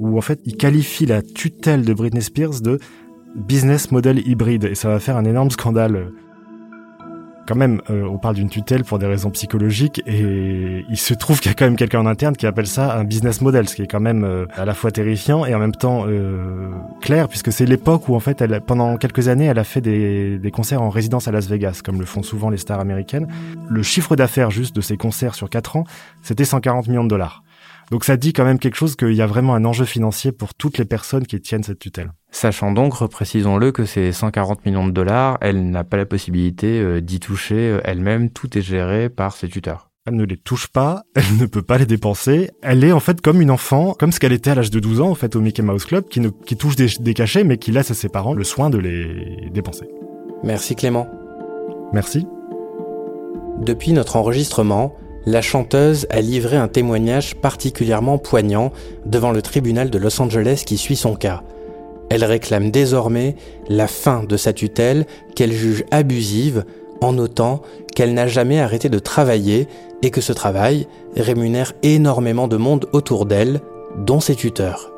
où 0.02 0.18
en 0.18 0.22
fait 0.22 0.40
il 0.46 0.58
qualifie 0.58 1.06
la 1.06 1.22
tutelle 1.22 1.86
de 1.86 1.94
Britney 1.94 2.22
Spears 2.22 2.62
de 2.62 2.80
business 3.36 3.92
model 3.92 4.28
hybride 4.28 4.66
et 4.66 4.76
ça 4.76 4.90
va 4.90 5.00
faire 5.00 5.16
un 5.16 5.24
énorme 5.24 5.52
scandale 5.52 6.12
quand 7.48 7.56
même, 7.56 7.82
euh, 7.90 8.06
on 8.06 8.18
parle 8.18 8.36
d'une 8.36 8.50
tutelle 8.50 8.84
pour 8.84 9.00
des 9.00 9.08
raisons 9.08 9.30
psychologiques 9.32 10.02
et 10.06 10.86
il 10.90 10.98
se 10.98 11.14
trouve 11.14 11.40
qu'il 11.40 11.50
y 11.50 11.52
a 11.52 11.56
quand 11.56 11.66
même 11.66 11.76
quelqu'un 11.76 12.00
en 12.00 12.06
interne 12.06 12.36
qui 12.36 12.46
appelle 12.48 12.68
ça 12.68 12.96
un 12.96 13.04
business 13.04 13.42
model, 13.42 13.68
ce 13.68 13.76
qui 13.76 13.82
est 13.82 13.88
quand 13.88 14.00
même 14.00 14.24
euh, 14.24 14.46
à 14.56 14.64
la 14.64 14.74
fois 14.74 14.92
terrifiant 14.92 15.46
et 15.46 15.54
en 15.54 15.60
même 15.60 15.76
temps 15.76 16.06
euh, 16.08 16.72
clair, 17.02 17.28
puisque 17.28 17.52
c'est 17.52 17.66
l'époque 17.66 18.08
où 18.08 18.16
en 18.16 18.20
fait, 18.20 18.42
pendant 18.60 18.96
quelques 18.96 19.28
années, 19.28 19.46
elle 19.46 19.60
a 19.60 19.64
fait 19.64 19.82
des, 19.82 20.38
des 20.38 20.52
concerts 20.52 20.82
en 20.82 20.90
résidence 20.90 21.28
à 21.28 21.32
Las 21.32 21.48
Vegas, 21.48 21.82
comme 21.84 22.00
le 22.00 22.06
font 22.06 22.24
souvent 22.24 22.50
les 22.50 22.58
stars 22.58 22.80
américaines. 22.80 23.28
Le 23.70 23.84
chiffre 23.84 24.16
d'affaires 24.16 24.52
juste 24.52 24.76
de 24.76 24.82
ces 24.82 24.96
concerts 24.96 25.36
sur 25.36 25.50
quatre 25.50 25.76
ans, 25.76 25.84
c'était 26.22 26.46
140 26.46 26.88
millions 26.88 27.04
de 27.04 27.10
dollars. 27.10 27.44
Donc 27.92 28.06
ça 28.06 28.16
dit 28.16 28.32
quand 28.32 28.46
même 28.46 28.58
quelque 28.58 28.78
chose 28.78 28.96
qu'il 28.96 29.14
y 29.14 29.22
a 29.22 29.28
vraiment 29.28 29.54
un 29.54 29.66
enjeu 29.66 29.84
financier 29.84 30.32
pour 30.32 30.54
toutes 30.54 30.78
les 30.78 30.86
personnes 30.86 31.28
qui 31.28 31.40
tiennent 31.42 31.62
cette 31.62 31.80
tutelle. 31.80 32.14
Sachant 32.32 32.72
donc, 32.72 32.94
reprécisons-le, 32.94 33.74
que 33.74 33.84
ces 33.84 34.14
140 34.14 34.66
millions 34.66 34.88
de 34.88 34.94
dollars, 34.94 35.38
elle 35.42 35.70
n'a 35.70 35.84
pas 35.84 35.98
la 35.98 36.06
possibilité 36.06 36.80
euh, 36.80 37.02
d'y 37.02 37.20
toucher 37.20 37.56
euh, 37.56 37.82
elle-même, 37.84 38.30
tout 38.30 38.58
est 38.58 38.62
géré 38.62 39.10
par 39.10 39.36
ses 39.36 39.50
tuteurs. 39.50 39.90
Elle 40.08 40.16
ne 40.16 40.24
les 40.24 40.38
touche 40.38 40.68
pas, 40.68 41.04
elle 41.16 41.38
ne 41.38 41.46
peut 41.46 41.62
pas 41.62 41.78
les 41.78 41.86
dépenser. 41.86 42.50
Elle 42.62 42.86
est 42.86 42.94
en 42.94 43.02
fait 43.02 43.20
comme 43.20 43.42
une 43.42 43.52
enfant, 43.52 43.94
comme 44.00 44.14
ce 44.14 44.22
qu'elle 44.22 44.32
était 44.32 44.52
à 44.52 44.56
l'âge 44.56 44.72
de 44.72 44.80
12 44.80 45.02
ans 45.02 45.10
en 45.10 45.16
fait 45.16 45.36
au 45.36 45.42
Mickey 45.42 45.62
Mouse 45.62 45.84
Club, 45.84 46.08
qui, 46.08 46.22
ne, 46.22 46.30
qui 46.30 46.56
touche 46.56 46.78
des, 46.78 46.88
des 46.98 47.14
cachets 47.14 47.44
mais 47.44 47.58
qui 47.58 47.72
laisse 47.72 47.92
à 47.92 47.94
ses 47.94 48.08
parents 48.08 48.34
le 48.34 48.46
soin 48.46 48.70
de 48.70 48.78
les 48.78 49.50
dépenser. 49.52 49.90
Merci 50.44 50.78
Clément. 50.78 51.10
Merci. 51.92 52.26
Depuis 53.60 53.92
notre 53.92 54.16
enregistrement, 54.16 54.96
la 55.26 55.42
chanteuse 55.42 56.08
a 56.10 56.22
livré 56.22 56.58
un 56.58 56.68
témoignage 56.68 57.36
particulièrement 57.36 58.18
poignant 58.18 58.72
devant 59.06 59.32
le 59.32 59.42
tribunal 59.42 59.90
de 59.90 59.98
Los 59.98 60.22
Angeles 60.22 60.64
qui 60.66 60.78
suit 60.78 60.96
son 60.96 61.16
cas. 61.16 61.44
Elle 62.10 62.26
réclame 62.26 62.72
désormais 62.72 63.36
la 63.70 63.88
fin 63.88 64.24
de 64.24 64.36
sa 64.36 64.52
tutelle 64.52 65.06
qu'elle 65.36 65.54
juge 65.54 65.86
abusive 65.92 66.66
en 67.02 67.14
notant 67.14 67.62
qu'elle 67.96 68.14
n'a 68.14 68.28
jamais 68.28 68.60
arrêté 68.60 68.90
de 68.90 69.00
travailler 69.00 69.68
et 70.02 70.10
que 70.10 70.22
ce 70.22 70.34
travail 70.34 70.88
rémunère 71.16 71.74
énormément 71.84 72.48
de 72.48 72.58
monde 72.58 72.88
autour 72.92 73.26
d'elle, 73.26 73.62
dont 73.98 74.20
ses 74.20 74.36
tuteurs. 74.36 74.92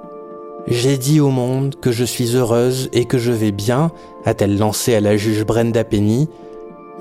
J'ai 0.68 0.98
dit 0.98 1.20
au 1.20 1.30
monde 1.30 1.76
que 1.82 1.92
je 1.92 2.06
suis 2.06 2.36
heureuse 2.36 2.90
et 2.94 3.06
que 3.06 3.18
je 3.18 3.32
vais 3.32 3.52
bien, 3.52 3.92
a-t-elle 4.26 4.58
lancé 4.58 4.96
à 4.96 5.02
la 5.02 5.18
juge 5.18 5.44
Brenda 5.46 5.84
Penny, 5.84 6.30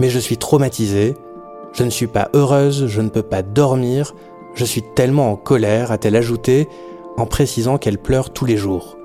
mais 0.00 0.10
je 0.10 0.18
suis 0.18 0.36
traumatisée 0.36 1.14
je 1.72 1.84
ne 1.84 1.90
suis 1.90 2.06
pas 2.06 2.28
heureuse, 2.34 2.86
je 2.86 3.00
ne 3.00 3.08
peux 3.08 3.22
pas 3.22 3.42
dormir, 3.42 4.14
je 4.54 4.64
suis 4.64 4.82
tellement 4.94 5.30
en 5.32 5.36
colère, 5.36 5.90
a-t-elle 5.92 6.16
ajouté, 6.16 6.68
en 7.16 7.26
précisant 7.26 7.78
qu'elle 7.78 7.98
pleure 7.98 8.30
tous 8.30 8.44
les 8.44 8.56
jours. 8.56 8.96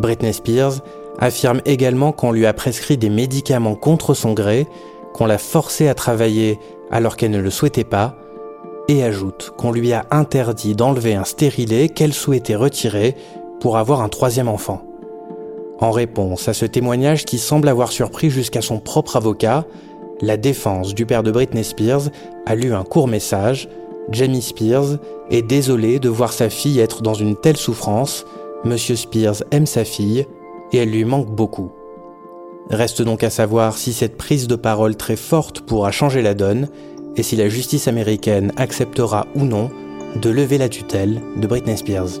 Britney 0.00 0.32
Spears 0.32 0.80
affirme 1.18 1.60
également 1.64 2.12
qu'on 2.12 2.32
lui 2.32 2.46
a 2.46 2.52
prescrit 2.52 2.96
des 2.96 3.10
médicaments 3.10 3.74
contre 3.74 4.14
son 4.14 4.32
gré, 4.32 4.66
qu'on 5.12 5.26
l'a 5.26 5.38
forcée 5.38 5.88
à 5.88 5.94
travailler 5.94 6.58
alors 6.90 7.16
qu'elle 7.16 7.32
ne 7.32 7.40
le 7.40 7.50
souhaitait 7.50 7.84
pas, 7.84 8.16
et 8.88 9.04
ajoute 9.04 9.52
qu'on 9.58 9.72
lui 9.72 9.92
a 9.92 10.06
interdit 10.10 10.74
d'enlever 10.74 11.14
un 11.14 11.24
stérilet 11.24 11.88
qu'elle 11.88 12.14
souhaitait 12.14 12.54
retirer 12.54 13.14
pour 13.60 13.76
avoir 13.76 14.00
un 14.00 14.08
troisième 14.08 14.48
enfant. 14.48 14.82
En 15.80 15.90
réponse 15.90 16.48
à 16.48 16.54
ce 16.54 16.64
témoignage 16.64 17.24
qui 17.24 17.38
semble 17.38 17.68
avoir 17.68 17.92
surpris 17.92 18.30
jusqu'à 18.30 18.62
son 18.62 18.80
propre 18.80 19.16
avocat, 19.16 19.64
la 20.20 20.36
défense 20.36 20.94
du 20.94 21.06
père 21.06 21.22
de 21.22 21.30
Britney 21.30 21.64
Spears 21.64 22.10
a 22.46 22.54
lu 22.54 22.72
un 22.74 22.84
court 22.84 23.08
message. 23.08 23.68
Jamie 24.10 24.42
Spears 24.42 24.98
est 25.30 25.42
désolé 25.42 25.98
de 25.98 26.08
voir 26.08 26.32
sa 26.32 26.48
fille 26.50 26.80
être 26.80 27.02
dans 27.02 27.14
une 27.14 27.36
telle 27.36 27.56
souffrance. 27.56 28.24
Monsieur 28.64 28.96
Spears 28.96 29.42
aime 29.50 29.66
sa 29.66 29.84
fille 29.84 30.26
et 30.72 30.78
elle 30.78 30.90
lui 30.90 31.04
manque 31.04 31.30
beaucoup. 31.30 31.72
Reste 32.70 33.02
donc 33.02 33.22
à 33.22 33.30
savoir 33.30 33.78
si 33.78 33.92
cette 33.92 34.16
prise 34.16 34.46
de 34.46 34.56
parole 34.56 34.96
très 34.96 35.16
forte 35.16 35.60
pourra 35.60 35.90
changer 35.90 36.22
la 36.22 36.34
donne 36.34 36.68
et 37.16 37.22
si 37.22 37.36
la 37.36 37.48
justice 37.48 37.88
américaine 37.88 38.52
acceptera 38.56 39.26
ou 39.34 39.44
non 39.44 39.70
de 40.16 40.30
lever 40.30 40.58
la 40.58 40.68
tutelle 40.68 41.20
de 41.36 41.46
Britney 41.46 41.76
Spears. 41.76 42.20